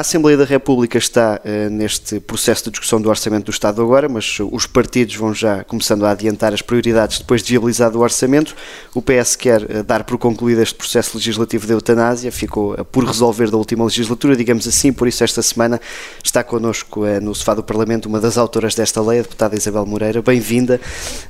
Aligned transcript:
A 0.00 0.02
Assembleia 0.02 0.34
da 0.34 0.46
República 0.46 0.96
está 0.96 1.38
uh, 1.44 1.68
neste 1.68 2.20
processo 2.20 2.64
de 2.64 2.70
discussão 2.70 3.02
do 3.02 3.10
Orçamento 3.10 3.44
do 3.44 3.50
Estado 3.50 3.82
agora, 3.82 4.08
mas 4.08 4.38
os 4.50 4.64
partidos 4.64 5.14
vão 5.14 5.34
já 5.34 5.62
começando 5.62 6.06
a 6.06 6.12
adiantar 6.12 6.54
as 6.54 6.62
prioridades 6.62 7.18
depois 7.18 7.42
de 7.42 7.50
viabilizado 7.50 7.98
o 7.98 8.00
Orçamento. 8.00 8.56
O 8.94 9.02
PS 9.02 9.36
quer 9.36 9.62
uh, 9.62 9.84
dar 9.84 10.04
por 10.04 10.16
concluído 10.16 10.62
este 10.62 10.74
processo 10.74 11.18
legislativo 11.18 11.66
da 11.66 11.74
eutanásia, 11.74 12.32
ficou 12.32 12.82
por 12.86 13.04
resolver 13.04 13.50
da 13.50 13.58
última 13.58 13.84
legislatura, 13.84 14.34
digamos 14.34 14.66
assim, 14.66 14.90
por 14.90 15.06
isso 15.06 15.22
esta 15.22 15.42
semana 15.42 15.78
está 16.24 16.42
connosco 16.42 17.04
no 17.20 17.34
sofá 17.34 17.52
do 17.52 17.62
Parlamento 17.62 18.06
uma 18.06 18.20
das 18.20 18.38
autoras 18.38 18.74
desta 18.74 19.02
lei, 19.02 19.18
a 19.18 19.22
deputada 19.22 19.54
Isabel 19.54 19.84
Moreira. 19.84 20.22
Bem-vinda. 20.22 20.80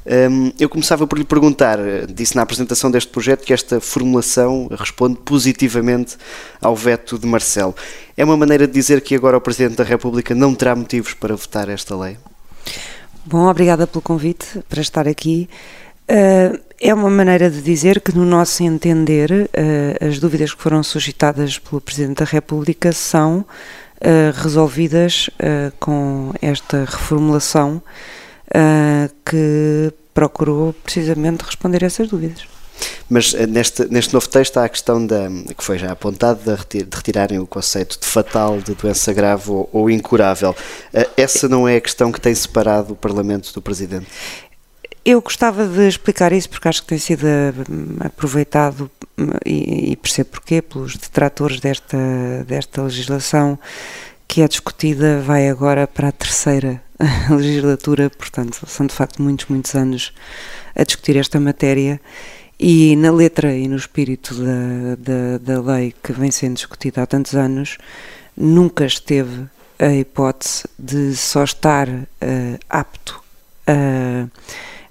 Um, 0.07 0.53
eu 0.61 0.69
começava 0.69 1.09
por 1.09 1.19
lhe 1.19 1.25
perguntar, 1.25 1.77
disse 2.09 2.37
na 2.37 2.43
apresentação 2.43 2.89
deste 2.89 3.11
projeto 3.11 3.45
que 3.45 3.53
esta 3.53 3.81
formulação 3.81 4.69
responde 4.71 5.19
positivamente 5.25 6.17
ao 6.63 6.77
veto 6.77 7.19
de 7.19 7.27
Marcelo. 7.27 7.75
É 8.21 8.25
uma 8.25 8.37
maneira 8.37 8.60
de 8.67 8.73
dizer 8.73 9.01
que 9.01 9.15
agora 9.15 9.37
o 9.37 9.41
Presidente 9.41 9.77
da 9.77 9.85
República 9.85 10.35
não 10.35 10.55
terá 10.55 10.75
motivos 10.75 11.15
para 11.15 11.35
votar 11.35 11.69
esta 11.69 11.97
lei? 11.97 12.17
Bom, 13.25 13.49
obrigada 13.49 13.87
pelo 13.87 14.03
convite 14.03 14.61
para 14.69 14.81
estar 14.81 15.07
aqui. 15.07 15.49
Uh, 16.11 16.59
é 16.81 16.93
uma 16.93 17.11
maneira 17.11 17.49
de 17.49 17.63
dizer 17.63 18.01
que, 18.01 18.17
no 18.17 18.25
nosso 18.25 18.65
entender, 18.65 19.31
uh, 19.31 20.09
as 20.09 20.19
dúvidas 20.19 20.53
que 20.53 20.61
foram 20.61 20.83
suscitadas 20.83 21.59
pelo 21.59 21.81
Presidente 21.81 22.19
da 22.19 22.25
República 22.25 22.91
são 22.91 23.39
uh, 23.41 24.43
resolvidas 24.43 25.31
com 25.79 26.33
esta 26.43 26.85
reformulação 26.85 27.81
que 29.25 29.93
procurou 30.13 30.73
precisamente 30.73 31.45
responder 31.45 31.85
a 31.85 31.87
essas 31.87 32.09
dúvidas. 32.09 32.49
Mas 33.09 33.35
eh, 33.35 33.47
neste, 33.47 33.85
neste 33.87 34.15
novo 34.15 34.29
texto 34.29 34.57
há 34.59 34.65
a 34.65 34.69
questão 34.69 35.05
da, 35.05 35.29
que 35.57 35.65
foi 35.65 35.79
já 35.79 35.93
apontado 35.93 36.41
de, 36.45 36.83
de 36.85 36.97
retirarem 36.97 37.39
o 37.39 37.47
conceito 37.47 37.99
de 37.99 38.07
fatal, 38.07 38.61
de 38.61 38.75
doença 38.75 39.13
grave 39.13 39.51
ou, 39.51 39.69
ou 39.73 39.91
incurável. 39.91 40.55
Eh, 40.93 41.09
essa 41.17 41.49
não 41.49 41.67
é 41.67 41.77
a 41.77 41.81
questão 41.81 42.13
que 42.13 42.21
tem 42.21 42.35
separado 42.35 42.93
o 42.93 42.97
Parlamento 42.97 43.53
do 43.53 43.61
Presidente? 43.61 44.07
Eu 45.05 45.21
gostava 45.23 45.67
de 45.67 45.89
explicar 45.89 46.33
isso 46.33 46.49
porque 46.51 46.69
acho 46.69 46.83
que 46.83 46.89
tem 46.89 46.99
sido 46.99 47.27
hum, 47.27 47.97
aproveitado 48.01 48.91
e, 49.45 49.93
e 49.93 49.97
percebo 49.97 50.31
porquê 50.31 50.61
pelos 50.61 50.97
detratores 50.97 51.59
desta, 51.59 51.97
desta 52.47 52.83
legislação 52.83 53.59
que 54.29 54.43
é 54.43 54.49
discutida 54.49 55.21
vai 55.21 55.49
agora 55.49 55.87
para 55.87 56.09
a 56.09 56.13
terceira 56.13 56.83
legislatura, 57.31 58.11
portanto 58.11 58.65
são 58.67 58.87
de 58.87 58.95
facto 58.95 59.21
muitos, 59.23 59.47
muitos 59.47 59.75
anos 59.75 60.13
a 60.75 60.85
discutir 60.85 61.17
esta 61.17 61.41
matéria 61.41 62.01
e 62.63 62.95
na 62.95 63.11
letra 63.11 63.57
e 63.57 63.67
no 63.67 63.77
espírito 63.77 64.35
da, 64.35 64.95
da, 64.99 65.39
da 65.39 65.73
lei 65.73 65.95
que 66.03 66.13
vem 66.13 66.31
sendo 66.31 66.57
discutida 66.57 67.03
há 67.03 67.07
tantos 67.07 67.35
anos, 67.35 67.79
nunca 68.37 68.85
esteve 68.85 69.47
a 69.79 69.95
hipótese 69.95 70.69
de 70.79 71.17
só 71.17 71.43
estar 71.43 71.89
uh, 71.89 72.07
apto 72.69 73.19
a, 73.67 74.29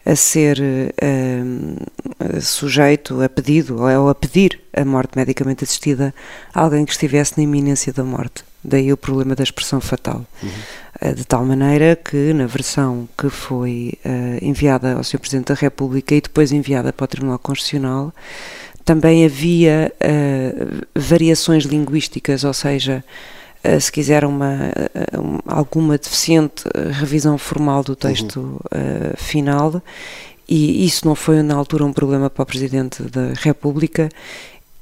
a 0.03 0.15
ser 0.15 0.57
uh, 0.59 2.41
sujeito, 2.41 3.21
a 3.21 3.29
pedido 3.29 3.79
ou 3.83 4.09
a 4.09 4.15
pedir 4.15 4.59
a 4.73 4.83
morte 4.83 5.15
medicamente 5.15 5.63
assistida 5.63 6.11
a 6.51 6.61
alguém 6.61 6.85
que 6.85 6.91
estivesse 6.91 7.37
na 7.37 7.43
iminência 7.43 7.93
da 7.93 8.03
morte. 8.03 8.43
Daí 8.63 8.91
o 8.91 8.97
problema 8.97 9.35
da 9.35 9.43
expressão 9.43 9.79
fatal. 9.79 10.25
Uhum. 10.41 10.49
Uh, 11.01 11.13
de 11.13 11.25
tal 11.25 11.45
maneira 11.45 11.95
que, 11.95 12.33
na 12.33 12.45
versão 12.45 13.07
que 13.17 13.29
foi 13.29 13.93
uh, 14.05 14.43
enviada 14.43 14.93
ao 14.93 15.03
Sr. 15.03 15.19
Presidente 15.19 15.47
da 15.47 15.55
República 15.55 16.13
e 16.13 16.21
depois 16.21 16.51
enviada 16.51 16.91
para 16.91 17.05
o 17.05 17.07
Tribunal 17.07 17.39
Constitucional, 17.39 18.13
também 18.83 19.25
havia 19.25 19.93
uh, 19.95 20.85
variações 20.95 21.63
linguísticas, 21.63 22.43
ou 22.43 22.53
seja, 22.53 23.03
se 23.81 23.91
quiser 23.91 24.23
uma, 24.23 24.71
alguma 25.45 25.97
deficiente 25.97 26.63
revisão 26.93 27.37
formal 27.37 27.83
do 27.83 27.93
texto 27.93 28.39
uhum. 28.39 29.13
final, 29.17 29.83
e 30.47 30.85
isso 30.85 31.05
não 31.05 31.13
foi 31.13 31.43
na 31.43 31.55
altura 31.55 31.83
um 31.83 31.91
problema 31.91 32.29
para 32.29 32.43
o 32.43 32.45
Presidente 32.45 33.03
da 33.03 33.33
República 33.35 34.07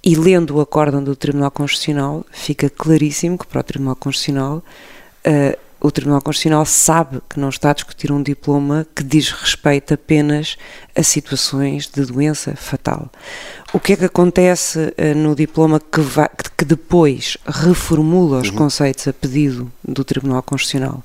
e 0.08 0.16
lendo 0.16 0.56
o 0.56 0.62
acórdão 0.62 1.04
do 1.04 1.16
Tribunal 1.18 1.52
Constitucional, 1.52 2.26
fica 2.32 2.70
claríssimo 2.70 3.38
que 3.38 3.46
para 3.46 3.60
o 3.60 3.64
Tribunal 3.64 3.96
Constitucional, 3.96 4.64
uh, 5.26 5.67
o 5.80 5.92
Tribunal 5.92 6.22
Constitucional 6.22 6.66
sabe 6.66 7.22
que 7.30 7.40
não 7.40 7.50
está 7.50 7.72
a 7.72 7.74
discutir 7.74 8.12
um 8.12 8.22
diploma 8.22 8.86
que 8.96 9.04
diz 9.04 9.30
respeito 9.32 9.94
apenas 9.94 10.58
a 10.96 11.04
situações 11.04 11.88
de 11.88 12.06
doença 12.06 12.56
fatal. 12.56 13.12
O 13.74 13.80
que 13.80 13.94
é 13.94 13.96
que 13.96 14.06
acontece 14.06 14.80
uh, 14.80 15.16
no 15.16 15.36
diploma 15.36 15.80
que, 15.80 16.02
vai, 16.02 16.30
que 16.58 16.66
depois 16.66 17.38
reformula 17.46 18.40
os 18.40 18.50
uhum. 18.50 18.56
conceitos 18.56 19.08
a 19.08 19.14
pedido 19.14 19.72
do 19.84 20.04
Tribunal 20.04 20.42
Constitucional? 20.42 21.04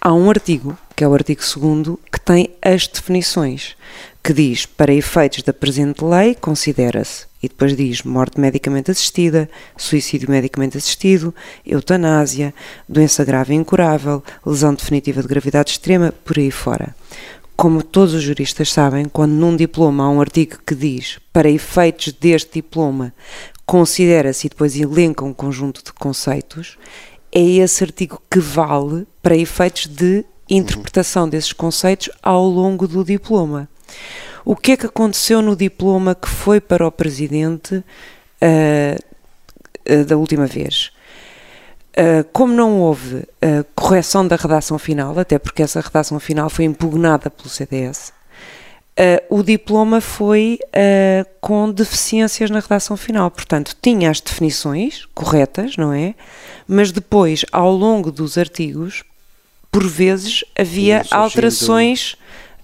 Há 0.00 0.12
um 0.12 0.28
artigo, 0.28 0.76
que 0.94 1.02
é 1.02 1.08
o 1.08 1.14
artigo 1.14 1.40
2 1.40 1.98
que 2.12 2.20
tem 2.20 2.50
as 2.60 2.86
definições, 2.86 3.76
que 4.24 4.32
diz, 4.32 4.64
para 4.64 4.94
efeitos 4.94 5.42
da 5.42 5.52
presente 5.52 6.02
lei, 6.02 6.34
considera-se 6.34 7.26
e 7.42 7.48
depois 7.48 7.76
diz 7.76 8.02
morte 8.04 8.40
medicamente 8.40 8.90
assistida, 8.90 9.50
suicídio 9.76 10.30
medicamente 10.30 10.78
assistido, 10.78 11.34
eutanásia, 11.66 12.54
doença 12.88 13.22
grave 13.22 13.52
e 13.52 13.56
incurável, 13.58 14.24
lesão 14.46 14.72
definitiva 14.72 15.20
de 15.20 15.28
gravidade 15.28 15.72
extrema, 15.72 16.10
por 16.24 16.38
aí 16.38 16.50
fora. 16.50 16.96
Como 17.54 17.82
todos 17.82 18.14
os 18.14 18.22
juristas 18.22 18.72
sabem, 18.72 19.04
quando 19.04 19.32
num 19.32 19.54
diploma 19.54 20.04
há 20.04 20.08
um 20.08 20.22
artigo 20.22 20.56
que 20.66 20.74
diz 20.74 21.18
para 21.30 21.50
efeitos 21.50 22.10
deste 22.14 22.54
diploma 22.54 23.12
considera-se 23.66 24.46
e 24.46 24.50
depois 24.50 24.74
elenca 24.74 25.22
um 25.22 25.34
conjunto 25.34 25.84
de 25.84 25.92
conceitos, 25.92 26.78
é 27.30 27.42
esse 27.42 27.84
artigo 27.84 28.22
que 28.30 28.40
vale 28.40 29.06
para 29.22 29.36
efeitos 29.36 29.86
de 29.86 30.24
interpretação 30.48 31.28
desses 31.28 31.52
conceitos 31.52 32.08
ao 32.22 32.48
longo 32.48 32.88
do 32.88 33.04
diploma. 33.04 33.68
O 34.44 34.54
que 34.54 34.72
é 34.72 34.76
que 34.76 34.86
aconteceu 34.86 35.40
no 35.40 35.56
diploma 35.56 36.14
que 36.14 36.28
foi 36.28 36.60
para 36.60 36.86
o 36.86 36.92
presidente 36.92 37.76
uh, 37.76 37.82
uh, 39.90 40.04
da 40.04 40.16
última 40.16 40.46
vez? 40.46 40.92
Uh, 41.96 42.24
como 42.32 42.52
não 42.52 42.80
houve 42.80 43.24
correção 43.74 44.26
da 44.26 44.36
redação 44.36 44.78
final, 44.78 45.18
até 45.18 45.38
porque 45.38 45.62
essa 45.62 45.80
redação 45.80 46.20
final 46.20 46.50
foi 46.50 46.64
impugnada 46.64 47.30
pelo 47.30 47.48
CDS, 47.48 48.12
o 49.28 49.42
diploma 49.42 50.00
foi 50.00 50.56
com 51.40 51.68
deficiências 51.68 52.48
na 52.48 52.60
redação 52.60 52.96
final. 52.96 53.28
Portanto, 53.28 53.76
tinha 53.82 54.08
as 54.08 54.20
definições 54.20 55.04
corretas, 55.12 55.76
não 55.76 55.92
é? 55.92 56.14
Mas 56.66 56.92
depois, 56.92 57.44
ao 57.50 57.72
longo 57.72 58.12
dos 58.12 58.38
artigos, 58.38 59.02
por 59.70 59.84
vezes 59.84 60.44
havia 60.56 61.02
alterações 61.10 62.16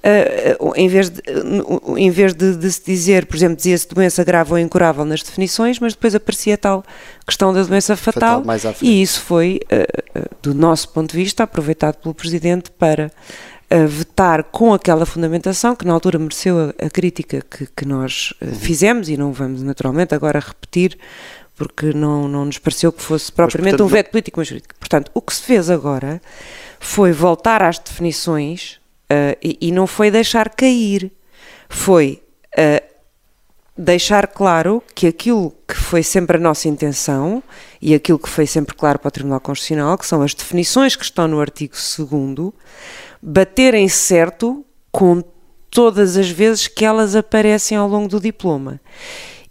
Uh, 0.03 0.73
em 0.77 0.89
vez, 0.89 1.11
de, 1.11 1.21
uh, 1.21 1.99
em 1.99 2.11
vez 2.11 2.33
de, 2.33 2.57
de, 2.57 2.73
se 2.73 2.83
dizer, 2.83 3.27
por 3.27 3.37
exemplo, 3.37 3.57
dizia-se 3.57 3.87
doença 3.87 4.25
grave 4.25 4.51
ou 4.53 4.59
incurável 4.59 5.05
nas 5.05 5.23
definições, 5.23 5.79
mas 5.79 5.93
depois 5.93 6.15
aparecia 6.15 6.57
tal 6.57 6.83
questão 7.27 7.53
da 7.53 7.63
doença 7.63 7.95
fatal, 7.97 8.43
fatal 8.43 8.75
e 8.81 9.03
isso 9.03 9.21
foi, 9.21 9.61
uh, 9.71 10.37
do 10.41 10.55
nosso 10.55 10.89
ponto 10.89 11.11
de 11.11 11.19
vista, 11.19 11.43
aproveitado 11.43 11.97
pelo 11.97 12.15
Presidente 12.15 12.71
para 12.71 13.11
vetar 13.89 14.43
com 14.43 14.75
aquela 14.75 15.07
fundamentação 15.07 15.77
que 15.77 15.87
na 15.87 15.93
altura 15.93 16.19
mereceu 16.19 16.59
a, 16.59 16.87
a 16.87 16.91
crítica 16.91 17.41
que, 17.49 17.69
que 17.77 17.85
nós 17.85 18.35
uhum. 18.43 18.53
fizemos 18.53 19.09
e 19.09 19.17
não 19.17 19.33
vamos 19.33 19.63
naturalmente 19.63 20.13
agora 20.13 20.41
repetir 20.41 20.99
porque 21.55 21.93
não, 21.93 22.27
não 22.27 22.47
nos 22.47 22.59
pareceu 22.59 22.91
que 22.91 23.01
fosse 23.01 23.31
propriamente 23.31 23.75
mas, 23.75 23.79
portanto, 23.79 23.87
um 23.87 23.93
veto 23.93 24.11
político, 24.11 24.41
mas 24.41 24.49
jurídico. 24.49 24.75
Portanto, 24.81 25.11
o 25.15 25.21
que 25.21 25.33
se 25.33 25.43
fez 25.43 25.71
agora 25.71 26.21
foi 26.81 27.13
voltar 27.13 27.63
às 27.63 27.79
definições 27.79 28.80
Uh, 29.11 29.37
e, 29.43 29.59
e, 29.61 29.73
não 29.73 29.89
foi 29.89 30.11
deixar 30.11 30.51
cair, 30.51 31.11
foi 31.69 32.23
uh, 32.57 32.91
deixar 33.77 34.27
claro 34.29 34.83
que 34.95 35.07
aquilo 35.07 35.53
que 35.67 35.75
foi 35.75 36.03
sempre 36.03 36.37
a 36.37 36.41
nossa 36.41 36.69
intenção 36.69 37.43
e 37.83 37.95
aquilo 37.95 38.19
que 38.19 38.29
foi 38.29 38.47
sempre 38.47 38.75
claro 38.75 38.99
para 38.99 39.09
o 39.09 39.11
Tribunal 39.11 39.41
Constitucional, 39.41 39.99
que 39.99 40.07
são 40.07 40.23
as 40.23 40.35
definições 40.35 40.95
que 40.95 41.05
estão 41.05 41.27
no 41.27 41.41
artigo 41.41 41.75
2, 41.75 42.53
baterem 43.21 43.89
certo 43.89 44.65
com 44.93 45.23
todas 45.71 46.17
as 46.17 46.29
vezes 46.29 46.69
que 46.69 46.85
elas 46.85 47.17
aparecem 47.17 47.77
ao 47.77 47.89
longo 47.89 48.09
do 48.09 48.21
diploma. 48.21 48.81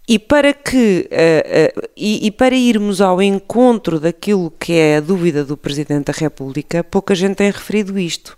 E 0.06 0.18
para 0.18 0.52
que 0.52 1.08
uh, 1.10 1.80
uh, 1.80 1.88
e, 1.96 2.26
e, 2.26 2.30
para 2.30 2.54
irmos 2.54 3.00
ao 3.00 3.22
encontro 3.22 4.00
daquilo 4.00 4.52
que 4.58 4.72
é 4.72 4.96
a 4.96 5.00
dúvida 5.00 5.44
do 5.44 5.56
Presidente 5.56 6.06
da 6.06 6.12
República, 6.12 6.82
pouca 6.82 7.14
gente 7.14 7.36
tem 7.36 7.50
referido 7.50 7.98
isto. 7.98 8.36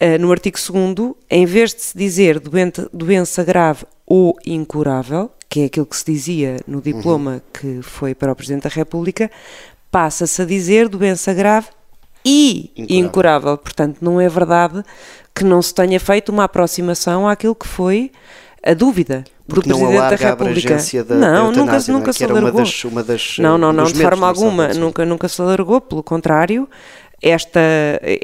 Uh, 0.00 0.20
no 0.20 0.30
artigo 0.30 0.58
2, 0.94 1.14
em 1.30 1.46
vez 1.46 1.74
de 1.74 1.80
se 1.80 1.96
dizer 1.96 2.38
doente, 2.38 2.86
doença 2.92 3.42
grave 3.42 3.84
ou 4.06 4.36
incurável, 4.44 5.30
que 5.48 5.60
é 5.60 5.64
aquilo 5.64 5.86
que 5.86 5.96
se 5.96 6.04
dizia 6.04 6.58
no 6.66 6.82
diploma 6.82 7.32
uhum. 7.32 7.40
que 7.52 7.82
foi 7.82 8.14
para 8.14 8.30
o 8.30 8.36
Presidente 8.36 8.64
da 8.64 8.68
República, 8.68 9.30
passa-se 9.90 10.42
a 10.42 10.44
dizer 10.44 10.88
doença 10.88 11.32
grave 11.32 11.68
e 12.24 12.70
incurável. 12.76 12.96
incurável. 13.06 13.58
Portanto, 13.58 13.98
não 14.02 14.20
é 14.20 14.28
verdade 14.28 14.82
que 15.34 15.44
não 15.44 15.62
se 15.62 15.72
tenha 15.72 15.98
feito 15.98 16.30
uma 16.30 16.44
aproximação 16.44 17.28
àquilo 17.28 17.54
que 17.54 17.66
foi 17.66 18.10
a 18.62 18.74
dúvida 18.74 19.24
Porque 19.46 19.68
do 19.68 19.76
Presidente 19.76 20.00
da 20.00 20.28
República. 20.30 20.76
da, 21.04 21.14
não, 21.14 21.52
da 21.52 21.58
nunca, 21.58 21.76
é? 21.76 21.92
nunca 21.92 22.10
que 22.10 22.18
se 22.18 22.24
era 22.24 22.32
uma 22.32 22.40
alargou. 22.40 22.60
das, 22.62 22.84
uma 22.84 23.02
das 23.04 23.38
Não, 23.38 23.56
não, 23.56 23.72
não, 23.72 23.84
de 23.84 24.02
forma 24.02 24.26
alguma, 24.26 24.68
nunca, 24.74 25.04
nunca 25.04 25.28
se 25.28 25.40
alargou, 25.40 25.80
pelo 25.80 26.02
contrário, 26.02 26.68
esta, 27.22 27.60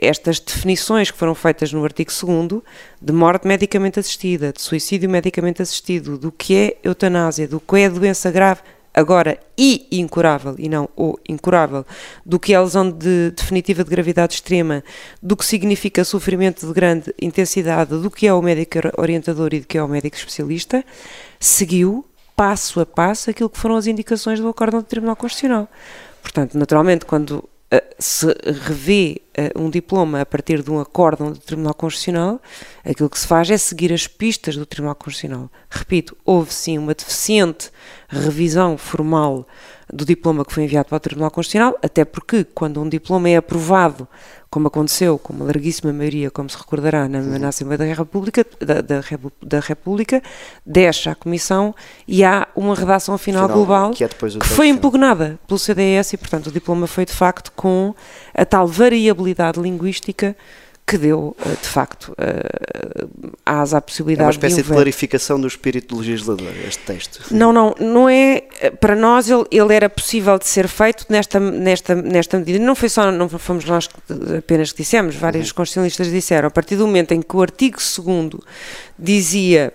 estas 0.01 0.39
definições 0.39 1.11
que 1.11 1.19
foram 1.19 1.35
feitas 1.35 1.73
no 1.73 1.83
artigo 1.85 2.11
2 2.11 2.63
de 3.01 3.13
morte 3.13 3.47
medicamente 3.47 3.99
assistida, 3.99 4.53
de 4.53 4.61
suicídio 4.61 5.09
medicamente 5.09 5.63
assistido, 5.63 6.19
do 6.19 6.31
que 6.31 6.55
é 6.55 6.77
eutanásia, 6.85 7.49
do 7.49 7.59
que 7.59 7.79
é 7.79 7.89
doença 7.89 8.31
grave, 8.31 8.61
agora 8.95 9.39
e 9.57 9.89
incurável, 9.91 10.55
e 10.59 10.69
não 10.69 10.89
o 10.97 11.17
incurável, 11.29 11.87
do 12.25 12.39
que 12.39 12.53
é 12.53 12.61
lesão 12.61 12.91
de, 12.91 13.31
definitiva 13.31 13.83
de 13.83 13.91
gravidade 13.91 14.35
extrema, 14.35 14.85
do 15.23 15.37
que 15.37 15.47
significa 15.47 16.05
sofrimento 16.05 16.67
de 16.67 16.73
grande 16.73 17.15
intensidade, 17.21 17.97
do 17.97 18.11
que 18.11 18.27
é 18.27 18.35
o 18.35 18.43
médico 18.43 18.79
orientador 18.99 19.55
e 19.55 19.61
do 19.61 19.67
que 19.67 19.79
é 19.79 19.83
o 19.83 19.89
médico 19.89 20.17
especialista, 20.17 20.85
seguiu 21.41 22.05
passo 22.37 22.81
a 22.81 22.87
passo 22.87 23.31
aquilo 23.31 23.49
que 23.49 23.59
foram 23.59 23.77
as 23.77 23.87
indicações 23.87 24.41
do 24.41 24.49
acórdão 24.49 24.81
do 24.81 24.87
Tribunal 24.87 25.17
Constitucional. 25.17 25.69
Portanto, 26.23 26.57
naturalmente, 26.57 27.05
quando 27.05 27.49
se 27.99 28.27
revê 28.67 29.17
eh, 29.17 29.22
um 29.57 29.71
diploma 29.71 30.21
a 30.21 30.27
partir 30.27 30.63
de 30.63 30.71
um 30.71 30.79
acórdão 30.79 31.33
do 31.33 31.39
Tribunal 31.39 31.75
Constitucional, 31.75 32.41
aquilo 32.85 33.09
que 33.09 33.19
se 33.19 33.27
faz 33.27 33.51
é 33.51 33.57
seguir 33.57 33.93
as 33.93 34.07
pistas 34.07 34.57
do 34.57 34.67
Tribunal 34.67 34.95
Constitucional. 34.95 35.51
Repito, 35.71 36.17
houve 36.25 36.53
sim 36.53 36.79
uma 36.79 36.95
deficiente 36.95 37.71
revisão 38.09 38.77
formal 38.77 39.47
do 39.93 40.05
diploma 40.05 40.45
que 40.45 40.53
foi 40.53 40.65
enviado 40.65 40.89
para 40.89 40.97
o 40.97 41.01
Tribunal 41.01 41.31
Constitucional, 41.31 41.79
até 41.83 42.05
porque 42.05 42.45
quando 42.45 42.81
um 42.81 42.89
diploma 42.89 43.29
é 43.29 43.37
aprovado, 43.37 44.09
como 44.49 44.69
aconteceu 44.69 45.19
com 45.19 45.33
uma 45.33 45.45
larguíssima 45.45 45.93
maioria, 45.93 46.31
como 46.31 46.49
se 46.49 46.57
recordará, 46.57 47.09
na, 47.09 47.21
na 47.21 47.49
Assembleia 47.49 47.79
da 47.79 47.85
República, 47.85 48.45
da, 48.61 48.81
da, 48.81 49.03
da 49.43 49.61
República, 49.61 50.23
deixa 50.65 51.11
a 51.11 51.15
Comissão 51.15 51.75
e 52.07 52.25
há 52.25 52.49
uma 52.55 52.75
redação 52.75 53.17
final, 53.19 53.49
Final, 53.49 53.57
global 53.57 53.91
que 53.93 54.05
é 54.05 54.09
que 54.09 54.47
foi 54.47 54.69
impugnada 54.69 55.39
pelo 55.47 55.59
CDS 55.59 56.15
e, 56.15 56.17
portanto, 56.17 56.49
o 56.49 56.53
diploma 56.53 56.87
foi 56.87 57.05
de 57.05 57.13
facto 57.13 57.53
com 57.53 57.95
a 58.35 58.45
tal 58.45 58.67
variabilidade 58.67 59.22
linguística 59.57 60.37
que 60.85 60.99
deu, 60.99 61.35
eh, 61.47 61.49
de 61.51 61.69
facto, 61.69 62.13
eh, 62.19 63.07
asa 63.47 63.77
à 63.77 63.79
É 63.79 63.81
possibilidade 63.81 64.27
uma 64.27 64.31
espécie 64.33 64.57
de 64.57 64.63
de 64.65 64.69
clarificação 64.69 65.41
do 65.41 65.47
espírito 65.47 65.95
do 65.95 66.01
legislador, 66.01 66.53
este 66.67 66.83
texto. 66.85 67.25
Não, 67.31 67.53
não, 67.53 67.75
não 67.79 68.09
é. 68.09 68.43
Para 68.81 68.97
nós 68.97 69.31
ele, 69.31 69.45
ele 69.51 69.73
era 69.75 69.89
possível 69.89 70.37
de 70.39 70.47
ser 70.47 70.67
feito 70.67 71.07
nesta, 71.09 71.39
nesta, 71.39 71.95
nesta 71.95 72.39
medida. 72.39 72.59
Não 72.59 72.75
foi 72.75 72.89
só, 72.89 73.11
não 73.13 73.29
fomos 73.29 73.65
nós 73.65 73.87
que 73.87 73.95
apenas 74.37 74.73
que 74.73 74.79
dissemos, 74.83 75.15
vários 75.15 75.49
Uhum. 75.51 75.55
constitucionalistas 75.55 76.11
disseram. 76.11 76.49
A 76.49 76.51
partir 76.51 76.77
do 76.77 76.87
momento 76.87 77.13
em 77.13 77.23
que 77.23 77.37
o 77.37 77.41
artigo 77.43 77.79
2 77.79 78.31
dizia. 78.99 79.73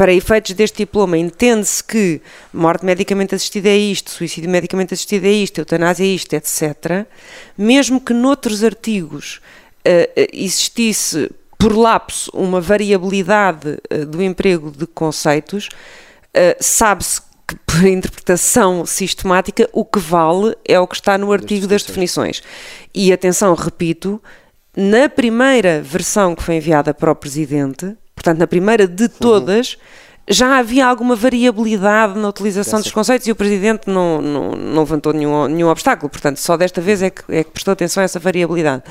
Para 0.00 0.14
efeitos 0.14 0.54
deste 0.54 0.78
diploma, 0.78 1.18
entende-se 1.18 1.84
que 1.84 2.22
morte 2.54 2.86
medicamente 2.86 3.34
assistida 3.34 3.68
é 3.68 3.76
isto, 3.76 4.10
suicídio 4.10 4.48
medicamente 4.48 4.94
assistido 4.94 5.26
é 5.26 5.30
isto, 5.30 5.58
eutanásia 5.58 6.04
é 6.04 6.06
isto, 6.06 6.32
etc. 6.32 7.06
Mesmo 7.58 8.00
que 8.00 8.14
noutros 8.14 8.64
artigos 8.64 9.42
eh, 9.84 10.30
existisse 10.32 11.30
por 11.58 11.76
lapso 11.76 12.30
uma 12.32 12.62
variabilidade 12.62 13.76
eh, 13.90 14.06
do 14.06 14.22
emprego 14.22 14.70
de 14.70 14.86
conceitos, 14.86 15.68
eh, 16.32 16.56
sabe-se 16.58 17.20
que 17.46 17.56
por 17.66 17.84
interpretação 17.84 18.86
sistemática 18.86 19.68
o 19.70 19.84
que 19.84 19.98
vale 19.98 20.56
é 20.66 20.80
o 20.80 20.88
que 20.88 20.94
está 20.94 21.18
no 21.18 21.30
artigo 21.30 21.66
das 21.66 21.82
definições. 21.82 22.42
E 22.94 23.12
atenção, 23.12 23.54
repito, 23.54 24.18
na 24.74 25.10
primeira 25.10 25.82
versão 25.82 26.34
que 26.34 26.42
foi 26.42 26.54
enviada 26.54 26.94
para 26.94 27.12
o 27.12 27.14
Presidente, 27.14 27.98
portanto 28.20 28.38
na 28.38 28.46
primeira 28.46 28.86
de 28.86 29.08
todas, 29.08 29.78
já 30.28 30.58
havia 30.58 30.86
alguma 30.86 31.16
variabilidade 31.16 32.18
na 32.18 32.28
utilização 32.28 32.78
dos 32.80 32.92
conceitos 32.92 33.26
e 33.26 33.32
o 33.32 33.34
Presidente 33.34 33.88
não, 33.88 34.20
não, 34.20 34.50
não 34.52 34.80
levantou 34.82 35.12
nenhum, 35.14 35.46
nenhum 35.48 35.68
obstáculo, 35.68 36.10
portanto 36.10 36.36
só 36.36 36.54
desta 36.56 36.80
vez 36.82 37.02
é 37.02 37.08
que, 37.10 37.22
é 37.30 37.42
que 37.42 37.50
prestou 37.50 37.72
atenção 37.72 38.02
a 38.02 38.04
essa 38.04 38.20
variabilidade. 38.20 38.82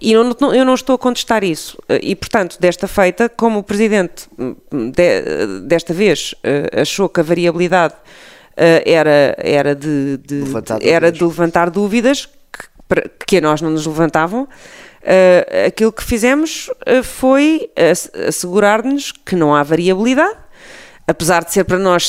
E 0.00 0.12
eu 0.12 0.22
não, 0.22 0.54
eu 0.54 0.64
não 0.64 0.74
estou 0.74 0.94
a 0.94 0.98
contestar 0.98 1.42
isso. 1.42 1.76
E, 2.00 2.14
portanto, 2.14 2.56
desta 2.60 2.86
feita, 2.86 3.28
como 3.28 3.58
o 3.58 3.62
Presidente 3.64 4.28
hum, 4.38 4.54
de- 4.70 5.60
desta 5.66 5.92
vez 5.92 6.34
eh, 6.44 6.70
achou 6.80 7.08
que 7.08 7.18
a 7.20 7.22
variabilidade 7.24 7.94
eh, 8.56 8.82
era, 8.86 9.34
era, 9.38 9.74
de, 9.74 10.16
de- 10.18 10.42
Levantar 10.42 10.78
era 10.80 11.10
dúvidas. 11.10 11.18
de 11.18 11.24
levantar 11.24 11.70
dúvidas 11.70 12.26
que, 12.86 13.26
que 13.26 13.36
a 13.38 13.40
nós 13.40 13.60
não 13.60 13.70
nos 13.70 13.84
levantavam, 13.86 14.48
eh, 15.10 15.64
aquilo 15.68 15.90
que 15.92 16.04
fizemos 16.04 16.70
eh, 16.84 17.02
foi 17.02 17.70
ass- 17.74 18.10
assegurar-nos 18.28 19.10
que 19.12 19.34
não 19.34 19.54
há 19.54 19.62
variabilidade, 19.62 20.36
apesar 21.06 21.42
de 21.44 21.52
ser 21.52 21.64
para 21.64 21.78
nós 21.78 22.08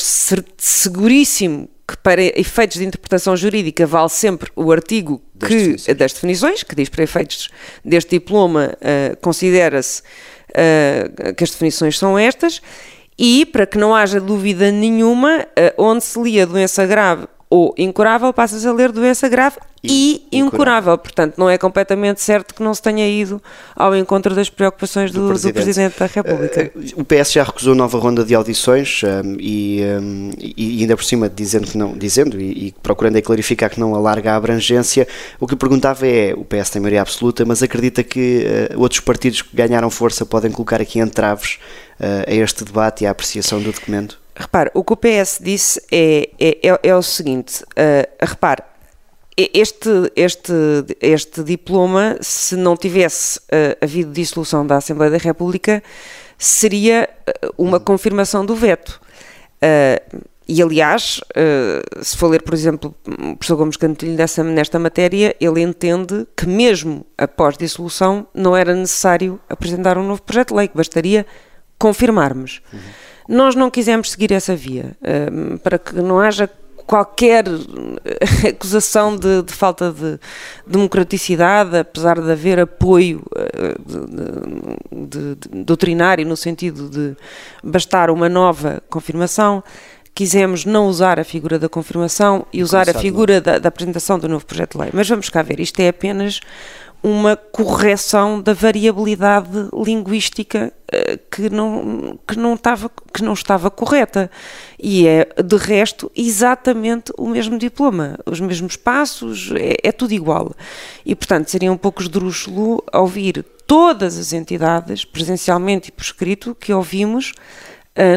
seguríssimo 0.58 1.68
que 1.88 1.96
para 1.96 2.22
efeitos 2.38 2.76
de 2.78 2.84
interpretação 2.84 3.36
jurídica 3.36 3.84
vale 3.86 4.08
sempre 4.10 4.50
o 4.54 4.70
artigo 4.70 5.20
Das 5.34 5.48
que, 5.48 5.56
definições. 5.56 5.96
das 5.98 6.12
definições, 6.12 6.62
que 6.62 6.74
diz 6.76 6.88
para 6.88 7.02
efeitos 7.02 7.48
deste 7.84 8.10
diploma, 8.10 8.74
eh, 8.80 9.16
considera-se 9.20 10.02
eh, 10.54 11.10
que 11.36 11.42
as 11.42 11.50
definições 11.50 11.98
são 11.98 12.16
estas, 12.18 12.60
e 13.18 13.44
para 13.46 13.66
que 13.66 13.76
não 13.78 13.94
haja 13.94 14.20
dúvida 14.20 14.70
nenhuma, 14.70 15.46
eh, 15.56 15.74
onde 15.76 16.04
se 16.04 16.20
lia 16.20 16.46
doença 16.46 16.86
grave 16.86 17.26
ou 17.50 17.74
incurável, 17.76 18.32
passas 18.32 18.64
a 18.64 18.72
ler 18.72 18.92
doença 18.92 19.28
grave 19.28 19.56
e, 19.82 20.22
E 20.30 20.38
incurável. 20.38 20.46
incurável. 20.46 20.98
Portanto, 20.98 21.34
não 21.36 21.50
é 21.50 21.58
completamente 21.58 22.22
certo 22.22 22.54
que 22.54 22.62
não 22.62 22.72
se 22.72 22.80
tenha 22.80 23.08
ido 23.08 23.42
ao 23.74 23.96
encontro 23.96 24.34
das 24.36 24.48
preocupações 24.48 25.10
do, 25.10 25.22
do 25.22 25.52
Presidente. 25.52 25.98
da 25.98 26.06
República. 26.06 26.60
Eh, 26.60 26.70
O 26.94 27.04
PS 27.04 27.32
já 27.32 27.42
recusou 27.42 27.74
nova 27.74 27.98
ronda 27.98 28.24
de 28.24 28.34
audições 28.36 29.00
um, 29.02 29.36
e, 29.40 29.80
um, 30.00 30.30
e 30.38 30.82
ainda 30.82 30.96
por 30.96 31.02
cima 31.04 31.28
dizendo 31.28 31.66
que 31.66 31.76
não, 31.76 31.96
dizendo 31.98 32.40
e, 32.40 32.68
e 32.68 32.74
procurando 32.82 33.16
aí 33.16 33.22
clarificar 33.22 33.68
que 33.68 33.80
não 33.80 33.94
alarga 33.96 34.32
a 34.32 34.36
abrangência. 34.36 35.08
O 35.40 35.46
que 35.46 35.56
perguntava 35.56 36.06
é, 36.06 36.32
o 36.36 36.44
PS 36.44 36.70
tem 36.70 36.80
maioria 36.80 37.02
absoluta, 37.02 37.44
mas 37.44 37.62
acredita 37.64 38.04
que 38.04 38.44
eh, 38.46 38.74
outros 38.76 39.00
partidos 39.00 39.42
que 39.42 39.56
ganharam 39.56 39.90
força 39.90 40.24
podem 40.24 40.52
colocar 40.52 40.80
aqui 40.80 41.00
entraves 41.00 41.58
eh, 41.98 42.26
a 42.28 42.34
este 42.34 42.62
debate 42.64 43.02
e 43.02 43.06
à 43.08 43.10
apreciação 43.10 43.60
do 43.60 43.72
documento? 43.72 44.20
Repare, 44.34 44.70
o 44.74 44.84
que 44.84 44.92
o 44.92 44.96
PS 44.96 45.38
disse 45.40 45.82
é, 45.90 46.30
é, 46.38 46.68
é, 46.68 46.80
é 46.82 46.96
o 46.96 47.02
seguinte: 47.02 47.62
uh, 47.62 48.26
repare, 48.26 48.62
este, 49.36 50.12
este, 50.14 50.52
este 51.00 51.42
diploma, 51.42 52.16
se 52.20 52.56
não 52.56 52.76
tivesse 52.76 53.38
uh, 53.38 53.76
havido 53.80 54.12
dissolução 54.12 54.66
da 54.66 54.76
Assembleia 54.76 55.10
da 55.10 55.18
República, 55.18 55.82
seria 56.38 57.08
uh, 57.28 57.54
uma 57.56 57.80
confirmação 57.80 58.44
do 58.44 58.54
veto. 58.54 59.00
Uh, 59.62 60.20
e, 60.48 60.60
aliás, 60.60 61.20
uh, 61.36 62.04
se 62.04 62.16
for 62.16 62.28
ler, 62.28 62.42
por 62.42 62.54
exemplo, 62.54 62.92
o 63.06 63.36
professor 63.36 63.56
Gomes 63.56 63.76
Cantilho 63.76 64.16
nesta 64.52 64.78
matéria, 64.80 65.36
ele 65.40 65.62
entende 65.62 66.26
que, 66.36 66.44
mesmo 66.44 67.06
após 67.16 67.56
dissolução, 67.56 68.26
não 68.34 68.56
era 68.56 68.74
necessário 68.74 69.38
apresentar 69.48 69.96
um 69.96 70.04
novo 70.04 70.20
projeto 70.22 70.48
de 70.48 70.54
lei, 70.54 70.66
que 70.66 70.76
bastaria 70.76 71.24
confirmarmos. 71.78 72.60
Nós 73.30 73.54
não 73.54 73.70
quisemos 73.70 74.10
seguir 74.10 74.32
essa 74.32 74.56
via, 74.56 74.96
eh, 75.02 75.28
para 75.62 75.78
que 75.78 75.94
não 75.94 76.18
haja 76.18 76.50
qualquer 76.86 77.44
eh, 77.46 78.48
acusação 78.48 79.16
de, 79.16 79.42
de 79.42 79.52
falta 79.52 79.92
de 79.92 80.18
democraticidade, 80.66 81.76
apesar 81.76 82.20
de 82.20 82.30
haver 82.32 82.58
apoio 82.58 83.22
eh, 83.36 83.74
de- 84.90 85.34
de- 85.36 85.64
doutrinário 85.64 86.26
no 86.26 86.36
sentido 86.36 86.88
de 86.90 87.16
bastar 87.62 88.10
uma 88.10 88.28
nova 88.28 88.82
confirmação. 88.90 89.62
Quisemos 90.12 90.64
não 90.64 90.88
usar 90.88 91.20
a 91.20 91.24
figura 91.24 91.56
da 91.58 91.68
confirmação 91.68 92.44
e 92.52 92.62
usar 92.64 92.80
a 92.80 92.84
Começar 92.86 92.98
de 92.98 93.04
figura 93.04 93.40
da, 93.40 93.58
da 93.58 93.68
apresentação 93.68 94.18
do 94.18 94.28
novo 94.28 94.44
projeto 94.44 94.72
de 94.76 94.78
lei. 94.82 94.90
Mas 94.92 95.08
vamos 95.08 95.28
cá 95.28 95.40
ver, 95.42 95.60
isto 95.60 95.78
é 95.80 95.88
apenas 95.88 96.40
uma 97.02 97.36
correção 97.36 98.40
da 98.40 98.52
variabilidade 98.52 99.68
linguística 99.72 100.72
eh, 100.92 101.18
que 101.30 101.48
não, 101.48 102.18
que, 102.26 102.38
não 102.38 102.54
estava, 102.54 102.90
que 103.12 103.22
não 103.22 103.32
estava 103.32 103.70
correta. 103.70 104.30
E 104.78 105.06
é, 105.06 105.26
de 105.42 105.56
resto, 105.56 106.10
exatamente 106.14 107.12
o 107.16 107.26
mesmo 107.26 107.58
diploma, 107.58 108.18
os 108.26 108.40
mesmos 108.40 108.76
passos, 108.76 109.50
é, 109.54 109.76
é 109.88 109.92
tudo 109.92 110.12
igual. 110.12 110.52
E, 111.04 111.14
portanto, 111.14 111.50
seria 111.50 111.72
um 111.72 111.76
pouco 111.76 112.02
esdrúxulo 112.02 112.84
ouvir 112.92 113.44
todas 113.66 114.18
as 114.18 114.32
entidades, 114.32 115.04
presencialmente 115.04 115.88
e 115.88 115.92
por 115.92 116.02
escrito, 116.02 116.54
que 116.54 116.72
ouvimos 116.72 117.32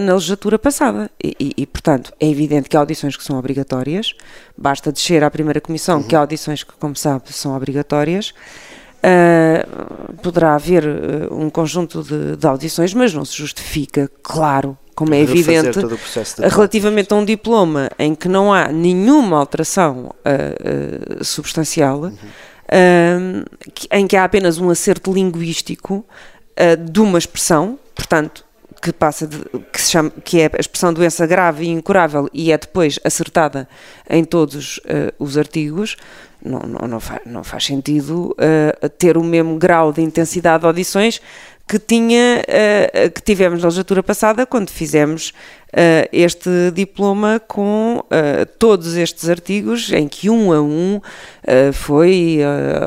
na 0.06 0.13
legislatura 0.13 0.58
passada. 0.60 1.10
E, 1.22 1.36
e- 1.39 1.53
e, 1.58 1.65
portanto, 1.65 2.13
é 2.20 2.27
evidente 2.30 2.70
que 2.70 2.77
há 2.77 2.80
audições 2.80 3.18
que 3.18 3.24
são 3.24 3.38
obrigatórias, 3.38 4.13
basta 4.58 4.92
descer 4.92 5.24
à 5.24 5.32
primeira 5.32 5.60
comissão, 5.60 6.01
que 6.03 6.15
há 6.15 6.20
audições 6.20 6.63
que, 6.63 6.74
como 6.80 6.96
sabe, 6.96 7.34
são 7.34 7.56
obrigatórias. 7.56 8.34
Ah, 9.06 9.65
poderá 10.22 10.56
haver 10.56 10.86
eh, 10.86 11.27
um 11.30 11.50
conjunto 11.50 12.01
de, 12.03 12.38
de 12.38 12.48
audições, 12.48 12.94
mas 12.94 13.13
não 13.13 13.25
se 13.25 13.36
justifica, 13.36 14.10
claro, 14.22 14.77
como 14.96 15.13
é 15.13 15.18
evidente, 15.42 15.68
relativamente 16.48 17.13
a 17.13 17.18
um 17.18 17.25
diploma 17.25 17.89
em 18.00 18.15
que 18.15 18.30
não 18.30 18.53
há 18.53 18.70
nenhuma 18.70 19.38
alteração 19.38 20.13
ah, 20.24 21.22
substancial, 21.24 22.06
ah, 22.70 23.44
que- 23.74 23.88
em 23.92 24.08
que 24.08 24.15
há 24.15 24.24
apenas 24.24 24.58
um 24.58 24.70
acerto 24.70 25.12
linguístico 25.12 26.06
de 26.89 27.00
uma 27.01 27.18
expressão, 27.18 27.77
portanto, 27.96 28.46
que 28.83 28.91
passa 28.91 29.25
de, 29.25 29.37
que 29.71 29.81
se 29.81 29.91
chama 29.91 30.11
que 30.23 30.41
é 30.41 30.51
a 30.51 30.59
expressão 30.59 30.91
doença 30.91 31.25
grave 31.25 31.63
e 31.65 31.69
incurável 31.69 32.29
e 32.33 32.51
é 32.51 32.57
depois 32.57 32.99
acertada 33.03 33.67
em 34.09 34.25
todos 34.25 34.77
uh, 34.79 35.13
os 35.17 35.37
artigos 35.37 35.95
não, 36.43 36.59
não, 36.59 36.87
não, 36.87 36.99
faz, 36.99 37.21
não 37.25 37.43
faz 37.45 37.65
sentido 37.65 38.35
uh, 38.35 38.89
ter 38.89 39.17
o 39.17 39.23
mesmo 39.23 39.57
grau 39.57 39.93
de 39.93 40.01
intensidade 40.01 40.61
de 40.61 40.67
audições 40.67 41.21
que 41.65 41.79
tinha 41.79 42.43
uh, 42.43 43.11
que 43.11 43.21
tivemos 43.21 43.61
na 43.61 43.67
legislatura 43.67 44.03
passada 44.03 44.45
quando 44.45 44.69
fizemos 44.69 45.33
uh, 45.74 46.08
este 46.12 46.50
diploma 46.74 47.42
com 47.48 48.00
uh, 48.00 48.46
todos 48.60 48.96
estes 48.96 49.30
artigos 49.30 49.92
em 49.92 50.08
que 50.08 50.30
um 50.30 50.51
a 50.51 50.62
um 50.62 51.01
foi 51.74 52.39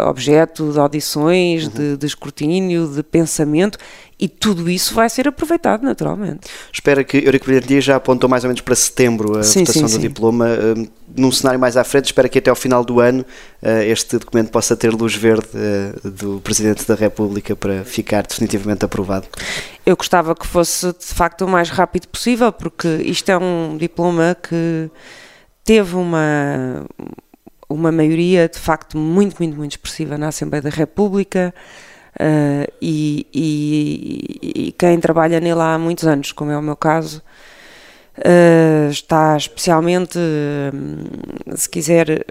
objeto 0.09 0.73
de 0.73 0.79
audições, 0.79 1.65
uhum. 1.67 1.73
de, 1.73 1.97
de 1.99 2.07
escrutínio, 2.07 2.89
de 2.89 3.03
pensamento 3.03 3.77
e 4.19 4.29
tudo 4.29 4.71
isso 4.71 4.95
vai 4.95 5.11
ser 5.11 5.29
aproveitado 5.29 5.83
naturalmente. 5.83 6.49
Espera 6.73 7.05
que 7.05 7.19
Eurico 7.19 7.45
Brilhantia 7.45 7.81
já 7.83 7.97
apontou 7.97 8.31
mais 8.31 8.45
ou 8.45 8.49
menos 8.49 8.63
para 8.63 8.75
setembro 8.75 9.39
a 9.39 9.43
sim, 9.43 9.61
votação 9.61 9.89
sim, 9.89 9.97
do 9.97 10.01
sim. 10.01 10.09
diploma. 10.09 10.47
Uh, 10.47 10.89
num 11.15 11.31
cenário 11.31 11.61
mais 11.61 11.77
à 11.77 11.85
frente, 11.85 12.07
espera 12.07 12.29
que 12.29 12.39
até 12.39 12.51
ao 12.51 12.57
final 12.57 12.85
do 12.85 13.01
ano 13.01 13.25
uh, 13.63 13.83
este 13.83 14.19
documento 14.19 14.51
possa 14.51 14.75
ter 14.75 14.91
luz 14.93 15.15
verde 15.15 15.47
uh, 15.55 16.11
do 16.11 16.41
Presidente 16.41 16.87
da 16.87 16.95
República 16.95 17.55
para 17.55 17.85
ficar 17.85 18.27
definitivamente 18.27 18.85
aprovado. 18.85 19.27
Eu 19.87 19.97
gostava 19.97 20.35
que 20.35 20.47
fosse 20.47 20.93
de 20.93 21.15
facto 21.15 21.45
o 21.45 21.49
mais 21.49 21.71
rápido 21.71 22.09
possível, 22.09 22.53
porque 22.53 22.89
isto 23.05 23.31
é 23.31 23.39
um 23.39 23.77
diploma 23.79 24.37
que 24.43 24.91
teve 25.65 25.95
uma 25.95 26.85
uma 27.69 27.91
maioria 27.91 28.49
de 28.49 28.59
facto 28.59 28.97
muito, 28.97 29.37
muito, 29.39 29.57
muito 29.57 29.73
expressiva 29.73 30.17
na 30.17 30.29
Assembleia 30.29 30.63
da 30.63 30.71
República. 30.71 31.55
Uh, 32.15 32.73
e, 32.81 33.27
e, 33.35 34.69
e, 34.69 34.73
quem 34.73 34.99
trabalha 34.99 35.39
nele 35.39 35.61
há 35.61 35.79
muitos 35.79 36.07
anos, 36.07 36.33
como 36.33 36.51
é 36.51 36.57
o 36.57 36.63
meu 36.63 36.77
caso, 36.77 37.23
uh, 38.19 38.89
está 38.91 39.37
especialmente, 39.37 40.19
uh, 40.19 41.57
se 41.57 41.69
quiser. 41.69 42.25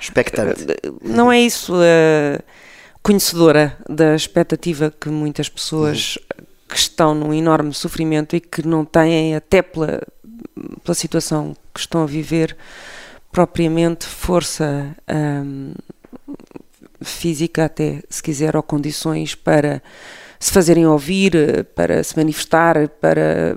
Expectante. 0.00 0.64
não 1.02 1.32
é 1.32 1.40
isso, 1.40 1.74
conhecedora 3.02 3.76
da 3.88 4.14
expectativa 4.14 4.92
que 4.98 5.08
muitas 5.08 5.48
pessoas 5.48 6.16
uhum. 6.16 6.46
que 6.68 6.76
estão 6.76 7.14
num 7.14 7.32
enorme 7.32 7.72
sofrimento 7.72 8.36
e 8.36 8.40
que 8.40 8.66
não 8.66 8.84
têm, 8.84 9.34
até 9.34 9.62
pela, 9.62 10.02
pela 10.84 10.94
situação 10.94 11.56
que 11.72 11.80
estão 11.80 12.02
a 12.02 12.06
viver, 12.06 12.56
propriamente 13.32 14.06
força. 14.06 14.94
Um, 15.08 15.72
física 17.00 17.64
até, 17.64 18.02
se 18.08 18.22
quiser, 18.22 18.56
ou 18.56 18.62
condições 18.62 19.34
para 19.34 19.82
se 20.38 20.52
fazerem 20.52 20.86
ouvir, 20.86 21.64
para 21.74 22.02
se 22.02 22.16
manifestar, 22.16 22.88
para 22.88 23.56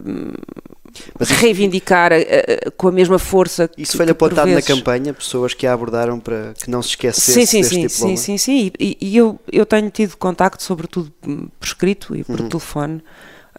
mas 1.18 1.30
reivindicar 1.30 2.12
uh, 2.12 2.72
com 2.78 2.88
a 2.88 2.92
mesma 2.92 3.20
força 3.20 3.70
isso 3.78 3.98
foi 3.98 4.10
apontado 4.10 4.48
vezes... 4.48 4.68
na 4.68 4.76
campanha 4.76 5.14
pessoas 5.14 5.54
que 5.54 5.66
a 5.68 5.74
abordaram 5.74 6.20
para 6.20 6.54
que 6.54 6.70
não 6.70 6.82
se 6.82 6.90
esquecesse 6.90 7.32
sim, 7.34 7.46
sim, 7.46 7.64
sim, 7.64 7.88
diploma. 7.88 8.18
sim 8.18 8.18
sim 8.18 8.38
sim 8.38 8.72
e, 8.80 8.98
e, 9.00 9.18
eu 9.18 9.40
eu 9.52 9.66
tenho 9.66 9.90
tido 9.90 10.18
contacto 10.18 10.64
sobretudo 10.64 11.12
por 11.22 11.66
escrito 11.66 12.16
e 12.16 12.24
por 12.24 12.40
uhum. 12.40 12.50
telefone 12.50 13.04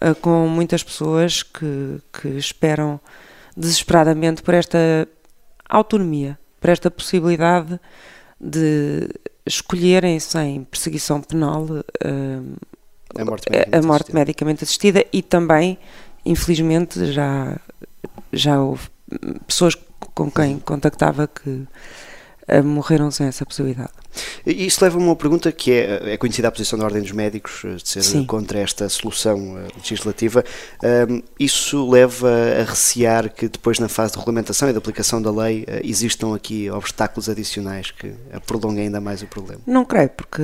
uh, 0.01 0.15
com 0.15 0.47
muitas 0.47 0.83
pessoas 0.83 1.43
que 1.43 1.99
que 2.21 2.27
esperam 2.29 2.99
desesperadamente 3.55 4.41
por 4.41 4.53
esta 4.53 5.07
autonomia 5.69 6.37
por 6.59 6.69
esta 6.69 6.89
possibilidade 6.89 7.79
de 8.39 9.09
escolherem 9.45 10.19
sem 10.19 10.63
perseguição 10.63 11.21
penal 11.21 11.63
uh, 11.63 12.55
a, 13.15 13.25
morte 13.25 13.49
medicamente, 13.49 13.77
a 13.77 13.87
morte 13.87 14.13
medicamente 14.13 14.63
assistida 14.63 15.05
e 15.13 15.21
também, 15.21 15.77
infelizmente, 16.25 17.11
já, 17.11 17.57
já 18.31 18.61
houve 18.61 18.89
pessoas 19.47 19.75
com 20.13 20.29
quem 20.31 20.59
contactava 20.59 21.27
que 21.27 21.67
morreram 22.63 23.09
sem 23.11 23.27
essa 23.27 23.45
possibilidade. 23.45 24.02
Isso 24.45 24.83
leva-me 24.83 25.03
a 25.03 25.07
uma 25.07 25.15
pergunta 25.15 25.51
que 25.51 25.71
é, 25.71 26.13
é 26.13 26.17
conhecida 26.17 26.47
a 26.47 26.51
posição 26.51 26.77
da 26.77 26.85
Ordem 26.85 27.01
dos 27.01 27.11
Médicos, 27.11 27.61
eh, 27.65 27.75
de 27.75 27.87
ser 27.87 28.03
Sim. 28.03 28.25
contra 28.25 28.59
esta 28.59 28.87
solução 28.89 29.57
eh, 29.57 29.67
legislativa. 29.77 30.43
Isso 31.39 31.89
leva 31.89 32.29
a 32.61 32.63
recear 32.63 33.29
que 33.29 33.47
depois, 33.47 33.79
na 33.79 33.87
fase 33.87 34.13
de 34.13 34.19
regulamentação 34.19 34.69
e 34.69 34.71
de 34.71 34.77
aplicação 34.77 35.21
da 35.21 35.31
lei, 35.31 35.63
uh, 35.63 35.81
existam 35.83 36.35
aqui 36.35 36.69
obstáculos 36.69 37.29
adicionais 37.29 37.91
que 37.91 38.13
prolonguem 38.45 38.85
ainda 38.85 39.01
mais 39.01 39.21
o 39.21 39.27
problema? 39.27 39.61
Não 39.65 39.85
creio, 39.85 40.09
porque 40.09 40.41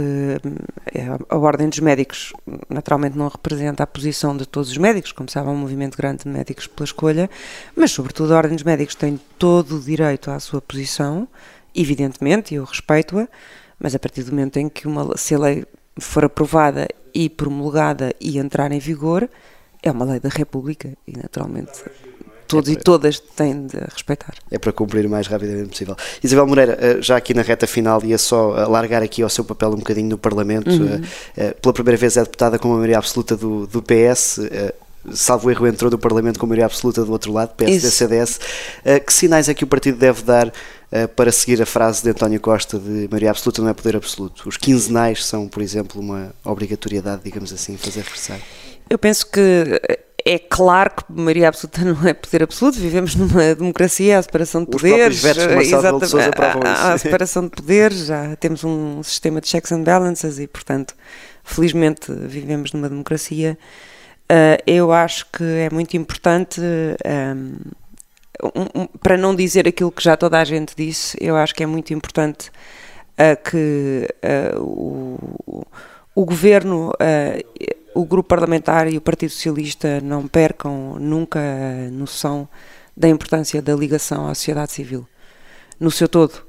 a 1.30 1.38
Ordem 1.38 1.70
dos 1.70 1.80
Médicos 1.80 2.34
naturalmente 2.70 3.18
não 3.18 3.28
representa 3.28 3.84
a 3.84 3.88
posição 3.88 4.36
de 4.36 4.46
todos 4.46 4.70
os 4.70 4.78
médicos, 4.78 5.12
como 5.12 5.30
sabe, 5.30 5.48
há 5.50 5.52
um 5.52 5.58
movimento 5.58 5.98
grande 5.98 6.24
de 6.24 6.30
médicos 6.30 6.68
pela 6.68 6.86
escolha, 6.86 7.30
mas, 7.76 7.92
sobretudo, 7.92 8.34
a 8.34 8.38
Ordem 8.38 8.56
dos 8.56 8.64
Médicos 8.64 8.96
tem 8.96 9.20
todo 9.38 9.78
o 9.78 9.80
direito 9.80 10.32
à 10.32 10.40
sua 10.40 10.62
posição 10.62 11.28
evidentemente, 11.76 12.56
eu 12.56 12.64
respeito-a, 12.64 13.28
mas 13.80 13.96
a 13.96 14.00
partir 14.00 14.24
do 14.24 14.32
momento 14.32 14.58
em 14.58 14.70
que 14.70 14.88
uma, 14.88 15.16
se 15.18 15.36
a 15.36 15.40
lei 15.40 15.66
for 16.00 16.26
aprovada 16.26 16.88
e 17.14 17.30
promulgada 17.30 18.14
e 18.20 18.38
entrar 18.38 18.72
em 18.72 18.80
vigor, 18.80 19.30
é 19.82 19.92
uma 19.92 20.06
lei 20.06 20.20
da 20.20 20.30
República 20.30 20.94
e, 21.08 21.18
naturalmente, 21.18 21.84
todos 22.48 22.70
é 22.70 22.74
para, 22.74 22.82
e 22.82 22.84
todas 22.84 23.20
têm 23.20 23.68
de 23.68 23.78
respeitar. 23.78 24.34
É 24.52 24.58
para 24.58 24.74
cumprir 24.74 25.06
o 25.06 25.10
mais 25.10 25.28
rapidamente 25.28 25.70
possível. 25.70 25.96
Isabel 26.22 26.48
Moreira, 26.48 26.78
eh, 26.82 27.02
já 27.02 27.16
aqui 27.16 27.34
na 27.34 27.42
reta 27.42 27.66
final, 27.68 28.04
ia 28.04 28.18
só 28.18 28.56
alargar 28.56 29.02
aqui 29.02 29.22
ao 29.22 29.30
seu 29.30 29.46
papel 29.46 29.70
um 29.70 29.78
bocadinho 29.78 30.10
no 30.10 30.18
Parlamento. 30.18 30.70
Uhum. 30.70 31.02
Eh, 31.38 31.46
eh, 31.46 31.54
pela 31.54 31.74
primeira 31.74 31.98
vez 31.98 32.18
é 32.18 32.24
deputada 32.24 32.60
com 32.60 32.72
a 32.72 32.76
maioria 32.76 32.98
absoluta 32.98 33.38
do, 33.38 33.66
do 33.68 33.82
PS 33.82 34.40
salvo 35.12 35.50
erro, 35.50 35.68
entrou 35.68 35.90
do 35.90 35.98
Parlamento 35.98 36.40
com 36.40 36.46
maioria 36.46 36.66
absoluta 36.66 37.04
do 37.04 37.12
outro 37.12 37.32
lado, 37.32 37.56
PSD-CDS. 37.56 38.40
que 39.06 39.14
sinais 39.14 39.50
é 39.50 39.54
que 39.54 39.64
o 39.64 39.68
partido 39.68 39.98
deve 39.98 40.24
dar 40.24 40.52
eh, 40.92 41.06
para 41.06 41.32
seguir 41.32 41.62
a 41.62 41.66
frase 41.68 42.02
de 42.02 42.10
António 42.10 42.40
Costa 42.40 42.80
de 42.80 43.08
maioria 43.12 43.30
absoluta 43.30 43.62
não 43.62 43.70
é 43.70 43.74
poder 43.74 43.96
absoluto. 43.96 44.50
Os 44.50 44.58
quinzenais 44.58 45.24
são, 45.24 45.48
por 45.48 45.62
exemplo, 45.62 46.02
uma 46.02 46.34
obrigatoriedade, 46.44 47.22
digamos 47.24 47.54
assim, 47.54 47.78
fazer 47.78 48.02
reforçar. 48.02 48.40
Eu 48.90 48.98
penso 48.98 49.30
que 49.30 49.80
é 50.26 50.40
claro 50.40 50.92
que 50.96 51.04
maioria 51.10 51.48
absoluta 51.48 51.86
não 51.86 52.08
é 52.08 52.14
poder 52.14 52.42
absoluto, 52.42 52.80
vivemos 52.80 53.14
numa 53.14 53.54
democracia, 53.54 54.18
a 54.18 54.24
separação 54.24 54.64
de 54.64 54.72
poderes. 54.72 55.24
Os 55.24 55.26
exatamente, 55.26 56.16
a, 56.66 56.94
a 56.94 56.98
separação 56.98 57.44
de 57.44 57.50
poderes, 57.50 58.08
já 58.08 58.36
temos 58.38 58.64
um 58.64 59.04
sistema 59.04 59.40
de 59.40 59.48
checks 59.48 59.72
and 59.72 59.84
balances 59.84 60.40
e, 60.40 60.48
portanto, 60.48 60.96
felizmente 61.44 62.12
vivemos 62.12 62.74
numa 62.74 62.90
democracia. 62.90 63.60
Uh, 64.32 64.62
eu 64.68 64.92
acho 64.92 65.26
que 65.32 65.44
é 65.44 65.72
muito 65.72 65.98
importante 65.98 66.62
um, 68.44 68.82
um, 68.82 68.86
para 69.02 69.18
não 69.18 69.36
dizer 69.36 69.68
aquilo 69.68 69.92
que 69.92 70.04
já 70.04 70.16
toda 70.16 70.40
a 70.40 70.44
gente 70.44 70.76
disse, 70.78 71.18
eu 71.20 71.36
acho 71.36 71.56
que 71.56 71.64
é 71.64 71.66
muito 71.66 71.92
importante 71.96 72.52
uh, 73.18 73.44
que 73.44 74.08
uh, 74.56 74.62
o, 74.62 75.66
o 76.14 76.26
governo, 76.26 76.92
o 77.96 78.06
grupo 78.06 78.30
parlamentar 78.30 78.88
e 78.88 78.98
o 78.98 79.02
Partido 79.02 79.32
Socialista 79.32 80.00
não 80.00 80.28
percam 80.28 80.98
nunca 81.00 81.40
a 81.40 81.90
noção 81.90 82.48
da 82.96 83.10
importância 83.10 83.62
da 83.64 83.74
ligação 83.74 84.28
à 84.28 84.36
sociedade 84.36 84.74
civil, 84.74 85.08
no 85.80 85.90
seu 85.90 86.08
todo, 86.10 86.44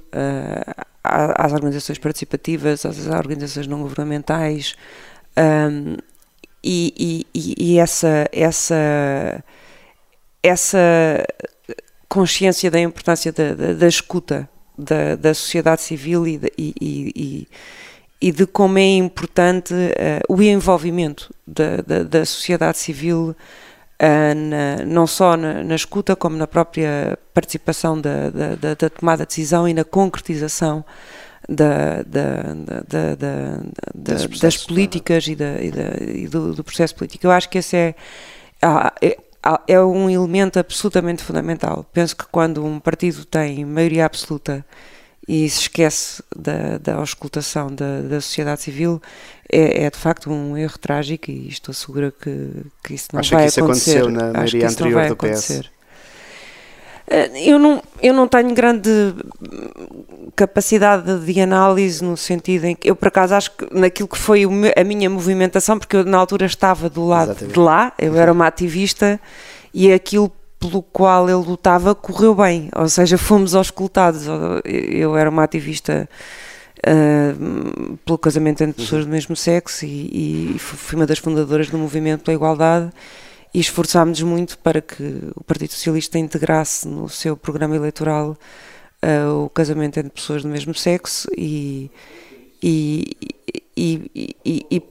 às 1.04 1.52
organizações 1.52 1.98
participativas, 1.98 2.84
às 2.84 3.06
organizações 3.06 3.68
não 3.68 3.80
governamentais. 3.80 4.74
Um, 5.38 5.96
e, 6.62 7.26
e, 7.34 7.54
e, 7.58 7.78
essa, 7.78 8.28
essa, 8.32 9.44
essa 10.42 11.24
consciência 12.08 12.70
da 12.70 12.80
importância 12.80 13.32
da, 13.32 13.54
da, 13.54 13.72
da 13.72 13.88
escuta 13.88 14.48
da, 14.76 15.16
da, 15.16 15.34
sociedade 15.34 15.82
civil 15.82 16.26
e, 16.26 16.38
de, 16.38 16.52
e, 16.58 17.48
e, 18.20 18.32
de 18.32 18.46
como 18.46 18.78
é 18.78 18.96
importante 18.96 19.72
uh, 19.74 20.32
o 20.32 20.42
envolvimento 20.42 21.34
da, 21.46 21.76
da, 22.02 22.24
sociedade 22.24 22.78
civil 22.78 23.34
uh, 24.00 24.34
na, 24.34 24.84
não 24.84 25.06
só 25.06 25.36
na, 25.36 25.62
na, 25.62 25.74
escuta 25.74 26.14
como 26.14 26.36
na 26.36 26.46
própria 26.46 27.18
participação 27.32 28.00
da, 28.00 28.30
da, 28.30 28.74
da 28.74 28.90
tomada 28.90 29.24
de 29.24 29.28
decisão 29.28 29.68
e 29.68 29.72
na 29.72 29.84
concretização 29.84 30.84
da, 31.48 32.02
da, 32.02 32.42
da, 32.88 33.60
das, 33.94 34.26
das, 34.26 34.56
políticas 34.58 35.26
e, 35.26 35.36
e, 36.14 36.28
do, 36.28 36.54
do, 36.54 36.64
processo 36.64 36.94
político. 36.94 37.26
Eu 37.26 37.30
acho 37.30 37.48
que 37.48 37.58
esse 37.58 37.76
é, 37.76 37.94
é 39.00 39.18
é 39.66 39.80
um 39.80 40.10
elemento 40.10 40.58
absolutamente 40.58 41.22
fundamental. 41.22 41.86
Penso 41.92 42.14
que 42.14 42.26
quando 42.26 42.64
um 42.64 42.78
partido 42.78 43.24
tem 43.24 43.64
maioria 43.64 44.04
absoluta 44.04 44.64
e 45.26 45.48
se 45.48 45.60
esquece 45.60 46.22
da, 46.34 46.78
da 46.78 46.94
auscultação 46.96 47.74
da, 47.74 48.02
da 48.02 48.20
sociedade 48.20 48.60
civil, 48.62 49.00
é, 49.50 49.84
é, 49.84 49.90
de 49.90 49.96
facto 49.96 50.30
um 50.30 50.56
erro 50.56 50.78
trágico 50.78 51.30
e 51.30 51.48
estou 51.48 51.72
segura 51.72 52.12
que, 52.12 52.50
que 52.84 52.94
isso 52.94 53.08
não 53.12 53.20
Acho 53.20 53.34
vai 53.34 53.44
que 53.44 53.48
isso 53.48 53.60
acontecer. 53.64 53.98
aconteceu 53.98 54.10
na 54.10 54.32
maioria 54.32 54.68
anterior 54.68 55.08
do 55.08 55.16
PS. 55.16 55.62
Eu 57.44 57.58
não, 57.58 57.82
eu 58.00 58.14
não 58.14 58.28
tenho 58.28 58.54
grande 58.54 58.88
capacidade 60.36 61.18
de 61.18 61.40
análise 61.40 62.04
no 62.04 62.16
sentido 62.16 62.66
em 62.66 62.74
que 62.76 62.88
eu 62.88 62.94
por 62.94 63.08
acaso 63.08 63.34
acho 63.34 63.50
que 63.50 63.66
naquilo 63.74 64.08
que 64.08 64.16
foi 64.16 64.44
a 64.76 64.84
minha 64.84 65.10
movimentação, 65.10 65.76
porque 65.76 65.96
eu 65.96 66.04
na 66.04 66.18
altura 66.18 66.46
estava 66.46 66.88
do 66.88 67.04
lado 67.04 67.32
Exatamente. 67.32 67.52
de 67.52 67.58
lá, 67.58 67.92
eu 67.98 68.16
era 68.16 68.32
uma 68.32 68.46
ativista 68.46 69.20
e 69.74 69.92
aquilo 69.92 70.30
pelo 70.60 70.82
qual 70.82 71.28
ele 71.28 71.44
lutava 71.44 71.94
correu 71.94 72.34
bem, 72.34 72.68
ou 72.76 72.88
seja, 72.88 73.18
fomos 73.18 73.54
auscultados. 73.56 74.26
Eu 74.64 75.16
era 75.16 75.28
uma 75.28 75.42
ativista 75.42 76.08
uh, 76.86 77.98
pelo 78.04 78.18
casamento 78.18 78.62
entre 78.62 78.82
pessoas 78.82 79.04
do 79.04 79.10
mesmo 79.10 79.34
sexo 79.34 79.84
e, 79.84 80.54
e 80.54 80.58
fui 80.58 80.96
uma 80.96 81.06
das 81.06 81.18
fundadoras 81.18 81.70
do 81.70 81.78
movimento 81.78 82.22
pela 82.22 82.34
igualdade 82.34 82.90
e 83.52 83.60
esforçámos-nos 83.60 84.28
muito 84.28 84.58
para 84.58 84.80
que 84.80 85.30
o 85.34 85.42
Partido 85.44 85.72
Socialista 85.72 86.18
integrasse 86.18 86.86
no 86.86 87.08
seu 87.08 87.36
programa 87.36 87.74
eleitoral 87.74 88.36
uh, 89.02 89.44
o 89.44 89.50
casamento 89.50 89.98
entre 89.98 90.12
pessoas 90.12 90.42
do 90.42 90.48
mesmo 90.48 90.74
sexo 90.74 91.28
e, 91.36 91.90
e, 92.62 93.16
e, 93.76 94.30
e, 94.44 94.82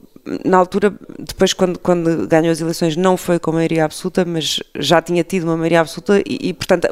na 0.44 0.58
altura, 0.58 0.94
depois 1.18 1.52
quando, 1.52 1.78
quando 1.78 2.26
ganhou 2.26 2.52
as 2.52 2.60
eleições 2.60 2.96
não 2.96 3.16
foi 3.16 3.38
com 3.38 3.52
maioria 3.52 3.84
absoluta, 3.84 4.24
mas 4.24 4.60
já 4.78 5.00
tinha 5.00 5.24
tido 5.24 5.44
uma 5.44 5.56
maioria 5.56 5.80
absoluta 5.80 6.22
e, 6.26 6.52
portanto 6.52 6.88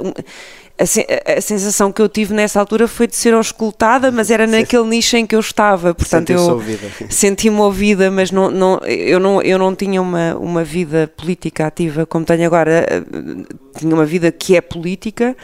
a, 0.79 1.39
a, 1.39 1.41
sensação 1.41 1.91
que 1.91 2.01
eu 2.01 2.09
tive 2.09 2.33
nessa 2.33 2.61
altura 2.61 2.87
foi 2.87 3.07
de 3.07 3.17
ser 3.17 3.35
auscultada, 3.35 4.13
mas 4.13 4.31
era 4.31 4.47
naquele 4.47 4.85
nicho 4.85 5.17
em 5.17 5.27
que 5.27 5.35
eu 5.35 5.41
estava, 5.41 5.93
portanto 5.93 6.31
eu 6.31 6.63
senti-me 7.11 7.59
ouvida, 7.59 8.11
mas 8.11 8.31
não, 8.31 8.51
não, 8.51 8.79
eu, 8.85 9.19
não, 9.19 9.43
eu 9.43 9.59
não 9.59 9.75
tinha 9.75 10.01
uma, 10.01 10.37
uma 10.37 10.63
vida 10.63 11.13
política 11.17 11.67
ativa 11.67 12.07
como 12.07 12.25
tenho 12.25 12.47
agora, 12.47 12.87
tinha 13.77 13.93
uma 13.93 14.07
vida 14.07 14.31
que 14.31 14.57
é 14.57 14.61
política, 14.61 15.37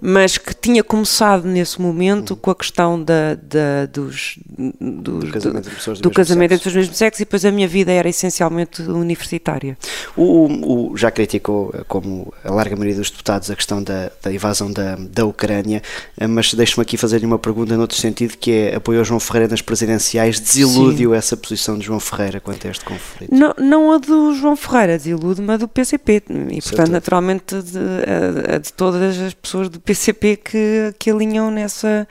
mas 0.00 0.38
que 0.38 0.54
tinha 0.54 0.82
começado 0.82 1.46
nesse 1.46 1.80
momento 1.80 2.36
com 2.36 2.50
a 2.50 2.54
questão 2.54 3.02
da, 3.02 3.34
da 3.34 3.86
dos, 3.86 4.38
dos, 4.80 5.24
do 5.24 5.32
casamento, 5.32 5.64
do, 5.64 5.70
entre, 5.70 6.02
do 6.02 6.10
casamento 6.10 6.54
entre 6.54 6.68
os 6.68 6.74
mesmos 6.74 6.96
sexos 6.96 7.20
e 7.20 7.24
depois 7.24 7.44
a 7.44 7.50
minha 7.50 7.68
vida 7.68 7.92
era 7.92 8.08
essencialmente 8.08 8.82
universitária. 8.82 9.76
O, 10.16 10.90
o, 10.90 10.96
já 10.96 11.10
criticou, 11.10 11.74
como 11.86 12.32
a 12.44 12.52
larga 12.52 12.76
maioria 12.76 12.96
dos 12.96 13.10
deputados, 13.10 13.50
a 13.50 13.56
questão 13.56 13.82
da, 13.82 14.10
da 14.22 14.32
invasão 14.32 14.70
da, 14.70 14.96
da 14.96 15.24
Ucrânia, 15.24 15.82
mas 16.28 16.54
deixe-me 16.54 16.82
aqui 16.82 16.96
fazer-lhe 16.96 17.26
uma 17.26 17.38
pergunta 17.38 17.76
noutro 17.76 17.96
sentido, 17.96 18.36
que 18.36 18.52
é 18.52 18.76
apoiou 18.76 19.04
João 19.04 19.20
Ferreira 19.20 19.48
nas 19.48 19.62
presidenciais, 19.62 20.38
desiludiu 20.40 21.14
essa 21.14 21.36
posição 21.36 21.78
de 21.78 21.86
João 21.86 22.00
Ferreira 22.00 22.40
quanto 22.40 22.66
a 22.66 22.70
este 22.70 22.84
conflito? 22.84 23.34
Não, 23.34 23.54
não 23.58 23.92
a 23.92 23.98
do 23.98 24.34
João 24.34 24.56
Ferreira, 24.56 24.96
desilude-me 24.96 25.52
a 25.52 25.56
do 25.56 25.68
PCP 25.68 26.22
e, 26.50 26.62
portanto, 26.62 26.90
naturalmente, 26.90 27.62
de, 27.62 27.78
a, 27.78 28.56
a 28.56 28.58
de 28.58 28.72
todas 28.72 29.18
as 29.18 29.34
pessoas 29.34 29.68
do 29.68 29.80
PCP 29.88 30.36
que, 30.36 30.94
que 30.98 31.10
alinham 31.10 31.50
nessa, 31.50 32.06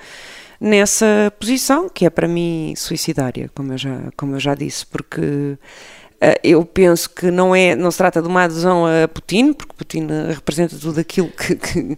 nessa 0.59 1.31
posição, 1.39 1.87
que 1.87 2.07
é 2.07 2.09
para 2.09 2.27
mim 2.27 2.73
suicidária, 2.75 3.51
como 3.53 3.73
eu 3.73 3.77
já, 3.77 3.99
como 4.17 4.35
eu 4.35 4.39
já 4.39 4.55
disse, 4.55 4.83
porque 4.87 5.21
uh, 5.21 6.39
eu 6.43 6.65
penso 6.65 7.07
que 7.07 7.29
não, 7.29 7.53
é, 7.53 7.75
não 7.75 7.91
se 7.91 7.99
trata 7.99 8.19
de 8.19 8.27
uma 8.27 8.45
adesão 8.45 8.87
a 8.87 9.07
Putin, 9.07 9.53
porque 9.53 9.75
Putin 9.75 10.07
representa 10.33 10.75
tudo 10.75 10.99
aquilo 10.99 11.29
que, 11.29 11.55
que, 11.55 11.97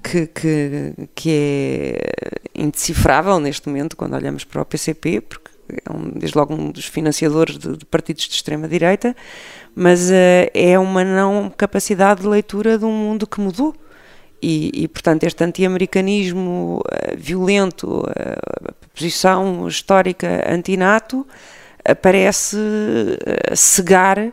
que, 0.00 0.26
que, 0.28 0.94
que 1.12 1.30
é 1.32 2.12
indecifrável 2.54 3.40
neste 3.40 3.68
momento 3.68 3.96
quando 3.96 4.14
olhamos 4.14 4.44
para 4.44 4.62
o 4.62 4.64
PCP, 4.64 5.22
porque 5.22 5.50
é 5.84 5.92
um, 5.92 6.10
desde 6.10 6.38
logo 6.38 6.54
um 6.54 6.70
dos 6.70 6.84
financiadores 6.84 7.58
de, 7.58 7.76
de 7.76 7.84
partidos 7.84 8.28
de 8.28 8.32
extrema-direita, 8.32 9.16
mas 9.74 10.08
uh, 10.08 10.48
é 10.54 10.78
uma 10.78 11.02
não 11.02 11.50
capacidade 11.50 12.20
de 12.20 12.28
leitura 12.28 12.78
de 12.78 12.84
um 12.84 12.92
mundo 12.92 13.26
que 13.26 13.40
mudou 13.40 13.74
e, 14.42 14.70
e, 14.82 14.88
portanto, 14.88 15.24
este 15.24 15.42
anti-americanismo 15.42 16.80
uh, 16.80 17.16
violento, 17.16 18.00
uh, 18.00 18.68
a 18.68 18.88
posição 18.94 19.66
histórica 19.66 20.44
antinato, 20.48 21.26
uh, 21.88 21.96
parece 22.00 22.56
cegar 23.54 24.32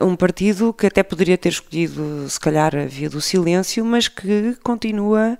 um 0.00 0.16
partido 0.16 0.72
que 0.72 0.86
até 0.86 1.02
poderia 1.02 1.36
ter 1.36 1.50
escolhido, 1.50 2.26
se 2.30 2.40
calhar, 2.40 2.74
a 2.74 2.86
via 2.86 3.10
do 3.10 3.20
silêncio, 3.20 3.84
mas 3.84 4.08
que 4.08 4.56
continua 4.64 5.38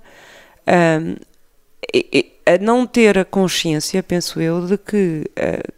a 2.45 2.57
não 2.61 2.85
ter 2.85 3.17
a 3.17 3.25
consciência, 3.25 4.03
penso 4.03 4.39
eu, 4.39 4.67
de 4.67 4.77
que 4.77 5.23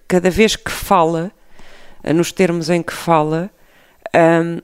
cada 0.10 0.30
vez 0.30 0.58
que 0.58 0.70
fala, 0.70 1.32
nos 2.14 2.34
termos 2.34 2.70
em 2.70 2.84
que 2.84 2.92
fala, 2.92 3.50
um, 4.14 4.60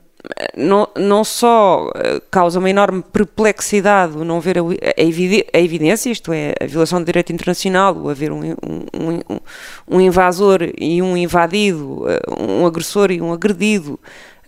não, 0.55 0.87
não 0.95 1.23
só 1.23 1.91
eh, 1.95 2.21
causa 2.31 2.59
uma 2.59 2.69
enorme 2.69 3.03
perplexidade 3.03 4.17
o 4.17 4.23
não 4.23 4.39
ver 4.39 4.57
a, 4.57 4.61
a, 4.63 5.59
evidência, 5.59 6.09
isto 6.09 6.31
é, 6.33 6.53
a 6.61 6.65
violação 6.65 6.99
do 6.99 7.05
direito 7.05 7.31
internacional, 7.31 7.95
o 7.95 8.09
haver 8.09 8.31
um, 8.31 8.51
um, 8.51 9.39
um, 9.87 10.01
invasor 10.01 10.59
e 10.77 11.01
um 11.01 11.15
invadido, 11.15 12.05
eh, 12.09 12.21
um 12.39 12.65
agressor 12.65 13.11
e 13.11 13.21
um 13.21 13.33
agredido, 13.33 13.99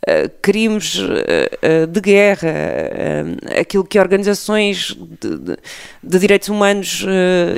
eh, 0.05 0.29
crimes 0.41 0.99
de 1.89 2.01
guerra, 2.01 2.49
aquilo 3.59 3.83
que 3.83 3.99
organizações 3.99 4.95
de, 5.19 5.37
de, 5.37 5.57
de 6.03 6.19
direitos 6.19 6.49
humanos 6.49 7.05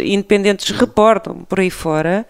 independentes 0.03 0.71
reportam 0.71 1.43
por 1.47 1.59
aí 1.59 1.69
fora 1.69 2.25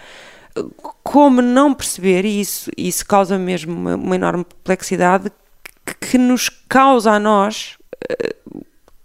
como 1.04 1.42
não 1.42 1.74
perceber 1.74 2.26
isso, 2.26 2.70
isso 2.78 3.06
causa 3.06 3.38
mesmo 3.38 3.74
uma, 3.74 3.96
uma 3.96 4.16
enorme 4.16 4.44
perplexidade 4.44 5.32
que 5.96 6.18
nos 6.18 6.50
causa 6.50 7.12
a 7.12 7.20
nós, 7.20 7.78
eh, 8.10 8.36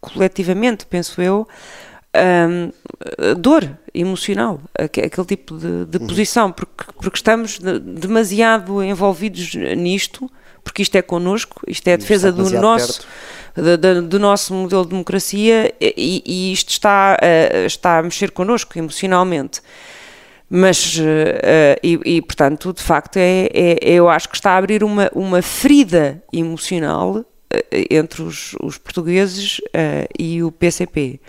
coletivamente, 0.01 0.87
penso 0.87 1.20
eu, 1.20 1.47
um, 2.14 2.73
dor 3.37 3.77
emocional, 3.92 4.61
aquele 4.79 5.27
tipo 5.27 5.57
de, 5.57 5.85
de 5.87 5.99
uhum. 5.99 6.07
posição, 6.07 6.53
porque, 6.53 6.85
porque 7.01 7.16
estamos 7.16 7.59
demasiado 7.59 8.83
envolvidos 8.83 9.55
nisto, 9.77 10.31
porque 10.62 10.83
isto 10.83 10.97
é 10.97 11.03
connosco, 11.03 11.61
isto 11.66 11.87
é 11.88 11.94
a 11.94 11.97
defesa 11.97 12.33
do 12.33 12.49
nosso, 12.51 13.07
do 14.09 14.18
nosso 14.18 14.55
modelo 14.55 14.85
de 14.85 14.90
democracia 14.90 15.75
e, 15.81 16.23
e 16.25 16.53
isto 16.53 16.70
está, 16.70 17.16
uh, 17.20 17.66
está 17.66 17.99
a 17.99 18.03
mexer 18.03 18.31
connosco 18.31 18.79
emocionalmente. 18.79 19.61
Mas, 20.49 20.99
uh, 20.99 21.03
e, 21.83 21.99
e, 22.05 22.23
portanto, 22.23 22.73
de 22.73 22.83
facto, 22.83 23.17
é, 23.17 23.49
é, 23.53 23.79
eu 23.83 24.09
acho 24.09 24.29
que 24.29 24.37
está 24.37 24.53
a 24.53 24.57
abrir 24.59 24.85
uma, 24.85 25.11
uma 25.15 25.41
ferida 25.41 26.23
emocional 26.33 27.17
uh, 27.17 27.25
entre 27.91 28.23
os, 28.23 28.55
os 28.63 28.77
portugueses 28.77 29.59
uh, 29.59 30.07
e 30.19 30.43
o 30.43 30.53
PCP. 30.53 31.21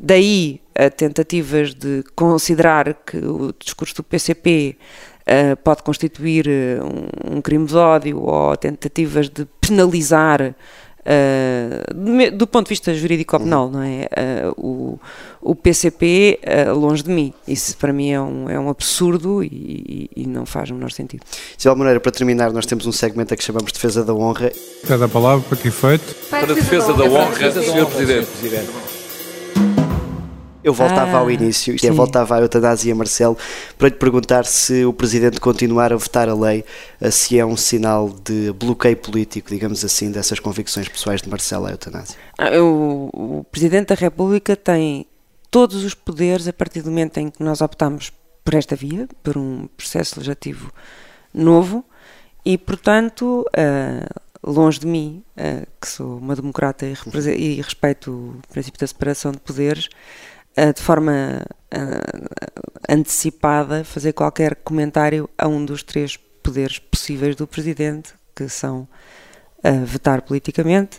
Daí 0.00 0.60
a 0.74 0.88
tentativas 0.88 1.74
de 1.74 2.02
considerar 2.16 2.94
que 2.94 3.18
o 3.18 3.52
discurso 3.52 3.96
do 3.96 4.02
PCP 4.02 4.76
pode 5.62 5.84
constituir 5.84 6.48
um, 6.48 7.36
um, 7.36 7.40
crime 7.40 7.66
de 7.66 7.76
ódio 7.76 8.20
ou 8.20 8.56
tentativas 8.56 9.28
de 9.28 9.46
penalizar 9.60 10.56
Uh, 11.04 12.30
do 12.30 12.46
ponto 12.46 12.66
de 12.66 12.70
vista 12.70 12.94
jurídico-penal, 12.94 13.68
não 13.70 13.82
é? 13.82 14.08
Uh, 14.54 14.54
o, 14.56 15.00
o 15.40 15.54
PCP, 15.54 16.38
uh, 16.42 16.70
ah, 16.70 16.72
longe 16.72 17.02
de 17.02 17.10
mim. 17.10 17.34
Isso 17.46 17.76
para 17.76 17.92
mim 17.92 18.10
é 18.10 18.20
um, 18.20 18.48
é 18.48 18.58
um 18.58 18.68
absurdo 18.68 19.42
e, 19.42 20.08
e, 20.16 20.22
e 20.22 20.26
não 20.26 20.46
faz 20.46 20.70
o 20.70 20.74
menor 20.74 20.92
sentido. 20.92 21.24
Isabel 21.58 21.76
Moreira, 21.76 22.00
para 22.00 22.12
terminar, 22.12 22.52
nós 22.52 22.66
temos 22.66 22.86
um 22.86 22.92
segmento 22.92 23.34
a 23.34 23.36
que 23.36 23.42
chamamos 23.42 23.72
Defesa 23.72 24.04
da 24.04 24.14
Honra. 24.14 24.52
Cada 24.86 25.08
palavra 25.08 25.44
para 25.48 25.58
que 25.58 25.68
efeito? 25.68 26.14
Para 26.30 26.52
a 26.52 26.54
defesa 26.54 26.94
da 26.94 27.04
honra, 27.04 27.50
Sr. 27.50 27.86
Presidente. 27.86 28.91
Eu 30.64 30.72
voltava 30.72 31.16
ah, 31.16 31.20
ao 31.20 31.30
início, 31.30 31.74
isto 31.74 31.86
é, 31.86 31.90
voltava 31.90 32.36
à 32.36 32.40
eutanásia, 32.40 32.94
Marcelo, 32.94 33.36
para 33.76 33.88
lhe 33.88 33.94
perguntar 33.96 34.44
se 34.44 34.84
o 34.84 34.92
Presidente 34.92 35.40
continuar 35.40 35.92
a 35.92 35.96
votar 35.96 36.28
a 36.28 36.34
lei, 36.34 36.64
eh, 37.00 37.10
se 37.10 37.38
é 37.38 37.44
um 37.44 37.56
sinal 37.56 38.08
de 38.24 38.52
bloqueio 38.52 38.96
político, 38.96 39.48
digamos 39.48 39.84
assim, 39.84 40.10
dessas 40.10 40.38
convicções 40.38 40.88
pessoais 40.88 41.20
de 41.20 41.28
Marcelo 41.28 41.66
à 41.66 41.70
eutanásia. 41.72 42.16
Ah, 42.38 42.56
o, 42.60 43.10
o 43.12 43.44
Presidente 43.50 43.88
da 43.88 43.94
República 43.94 44.54
tem 44.54 45.06
todos 45.50 45.84
os 45.84 45.94
poderes 45.94 46.48
a 46.48 46.52
partir 46.52 46.82
do 46.82 46.90
momento 46.90 47.18
em 47.18 47.28
que 47.28 47.42
nós 47.42 47.60
optamos 47.60 48.12
por 48.44 48.54
esta 48.54 48.74
via, 48.74 49.08
por 49.22 49.36
um 49.36 49.68
processo 49.76 50.16
legislativo 50.16 50.72
novo, 51.32 51.84
e, 52.44 52.58
portanto, 52.58 53.46
uh, 53.48 54.20
longe 54.42 54.80
de 54.80 54.86
mim, 54.86 55.22
uh, 55.36 55.66
que 55.80 55.88
sou 55.88 56.18
uma 56.18 56.34
democrata 56.34 56.86
e, 56.86 56.94
e 57.36 57.60
respeito 57.60 58.10
o 58.10 58.52
princípio 58.52 58.80
da 58.80 58.86
separação 58.86 59.30
de 59.30 59.38
poderes, 59.38 59.88
de 60.74 60.82
forma 60.82 61.44
antecipada 62.88 63.84
fazer 63.84 64.12
qualquer 64.12 64.56
comentário 64.56 65.28
a 65.38 65.48
um 65.48 65.64
dos 65.64 65.82
três 65.82 66.18
poderes 66.42 66.78
possíveis 66.78 67.34
do 67.36 67.46
Presidente, 67.46 68.12
que 68.34 68.48
são 68.48 68.86
uh, 69.64 69.86
vetar 69.86 70.22
politicamente, 70.22 70.98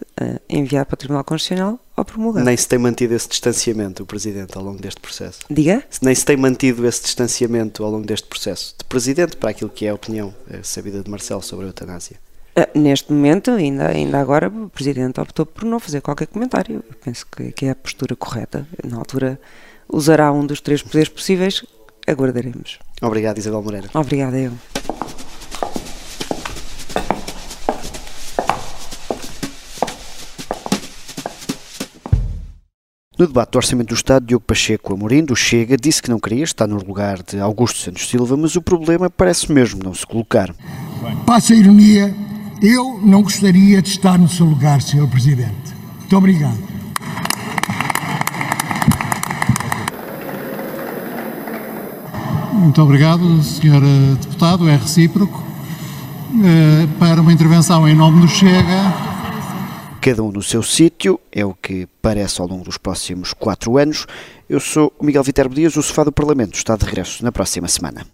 enviar 0.49 0.85
para 0.85 0.95
o 0.95 0.97
Tribunal 0.97 1.23
Constitucional 1.23 1.79
ou 1.95 2.05
promulgar. 2.05 2.43
Nem 2.43 2.57
se 2.57 2.67
tem 2.67 2.79
mantido 2.79 3.13
esse 3.13 3.27
distanciamento, 3.27 4.03
o 4.03 4.05
Presidente, 4.05 4.57
ao 4.57 4.63
longo 4.63 4.81
deste 4.81 4.99
processo. 4.99 5.41
Diga? 5.49 5.83
Nem 6.01 6.15
se 6.15 6.25
tem 6.25 6.37
mantido 6.37 6.87
esse 6.87 7.03
distanciamento 7.03 7.83
ao 7.83 7.91
longo 7.91 8.07
deste 8.07 8.27
processo, 8.27 8.73
de 8.77 8.85
Presidente 8.85 9.37
para 9.37 9.51
aquilo 9.51 9.69
que 9.69 9.85
é 9.85 9.89
a 9.89 9.93
opinião 9.93 10.33
sabida 10.63 11.03
de 11.03 11.09
Marcelo 11.11 11.43
sobre 11.43 11.65
a 11.65 11.69
eutanásia. 11.69 12.17
Uh, 12.55 12.79
neste 12.79 13.11
momento, 13.11 13.49
ainda, 13.49 13.87
ainda 13.87 14.19
agora, 14.19 14.47
o 14.47 14.69
Presidente 14.69 15.19
optou 15.19 15.45
por 15.45 15.65
não 15.65 15.79
fazer 15.79 16.01
qualquer 16.01 16.27
comentário. 16.27 16.83
Eu 16.87 16.95
penso 17.03 17.25
que, 17.25 17.51
que 17.51 17.65
é 17.65 17.71
a 17.71 17.75
postura 17.75 18.15
correta. 18.15 18.67
Na 18.83 18.97
altura, 18.97 19.39
usará 19.89 20.31
um 20.31 20.45
dos 20.45 20.61
três 20.61 20.83
poderes 20.83 21.09
possíveis, 21.09 21.65
aguardaremos. 22.07 22.77
Obrigado, 23.01 23.39
Isabel 23.39 23.63
Moreira. 23.63 23.89
Obrigada, 23.93 24.37
eu. 24.37 24.51
No 33.17 33.27
debate 33.27 33.51
do 33.51 33.55
Orçamento 33.57 33.89
do 33.89 33.95
Estado, 33.95 34.25
Diogo 34.25 34.43
Pacheco 34.43 34.93
Amorim, 34.93 35.23
do 35.23 35.35
Chega, 35.35 35.77
disse 35.77 36.01
que 36.01 36.09
não 36.09 36.19
queria 36.19 36.43
estar 36.43 36.67
no 36.67 36.77
lugar 36.77 37.21
de 37.21 37.39
Augusto 37.39 37.79
Santos 37.79 38.09
Silva, 38.09 38.35
mas 38.35 38.55
o 38.55 38.61
problema 38.61 39.09
parece 39.09 39.51
mesmo 39.51 39.83
não 39.83 39.93
se 39.93 40.05
colocar. 40.05 40.53
Passa 41.25 41.53
a 41.53 41.55
ironia, 41.55 42.13
eu 42.61 42.99
não 43.03 43.21
gostaria 43.21 43.81
de 43.81 43.89
estar 43.89 44.17
no 44.17 44.29
seu 44.29 44.45
lugar, 44.45 44.81
Sr. 44.81 45.07
Presidente. 45.07 45.73
Muito 45.99 46.17
obrigado. 46.17 46.73
Muito 52.53 52.81
obrigado, 52.81 53.43
Sr. 53.43 53.81
Deputado, 54.21 54.69
é 54.69 54.75
recíproco. 54.75 55.43
Eh, 56.33 56.87
para 56.97 57.21
uma 57.21 57.31
intervenção 57.31 57.87
em 57.87 57.93
nome 57.93 58.21
do 58.21 58.27
Chega, 58.27 58.91
cada 60.01 60.23
um 60.23 60.31
no 60.31 60.41
seu 60.41 60.63
sítio, 60.63 61.19
é 61.31 61.45
o 61.45 61.53
que 61.53 61.87
parece 62.01 62.41
ao 62.41 62.47
longo 62.47 62.63
dos 62.63 62.77
próximos 62.77 63.33
quatro 63.33 63.77
anos. 63.77 64.07
Eu 64.49 64.59
sou 64.59 64.91
o 64.97 65.05
Miguel 65.05 65.23
Viterbo 65.23 65.53
Dias, 65.53 65.75
o 65.75 65.83
Sofá 65.83 66.03
do 66.03 66.11
Parlamento 66.11 66.55
está 66.55 66.75
de 66.75 66.85
regresso 66.85 67.23
na 67.23 67.31
próxima 67.31 67.67
semana. 67.67 68.12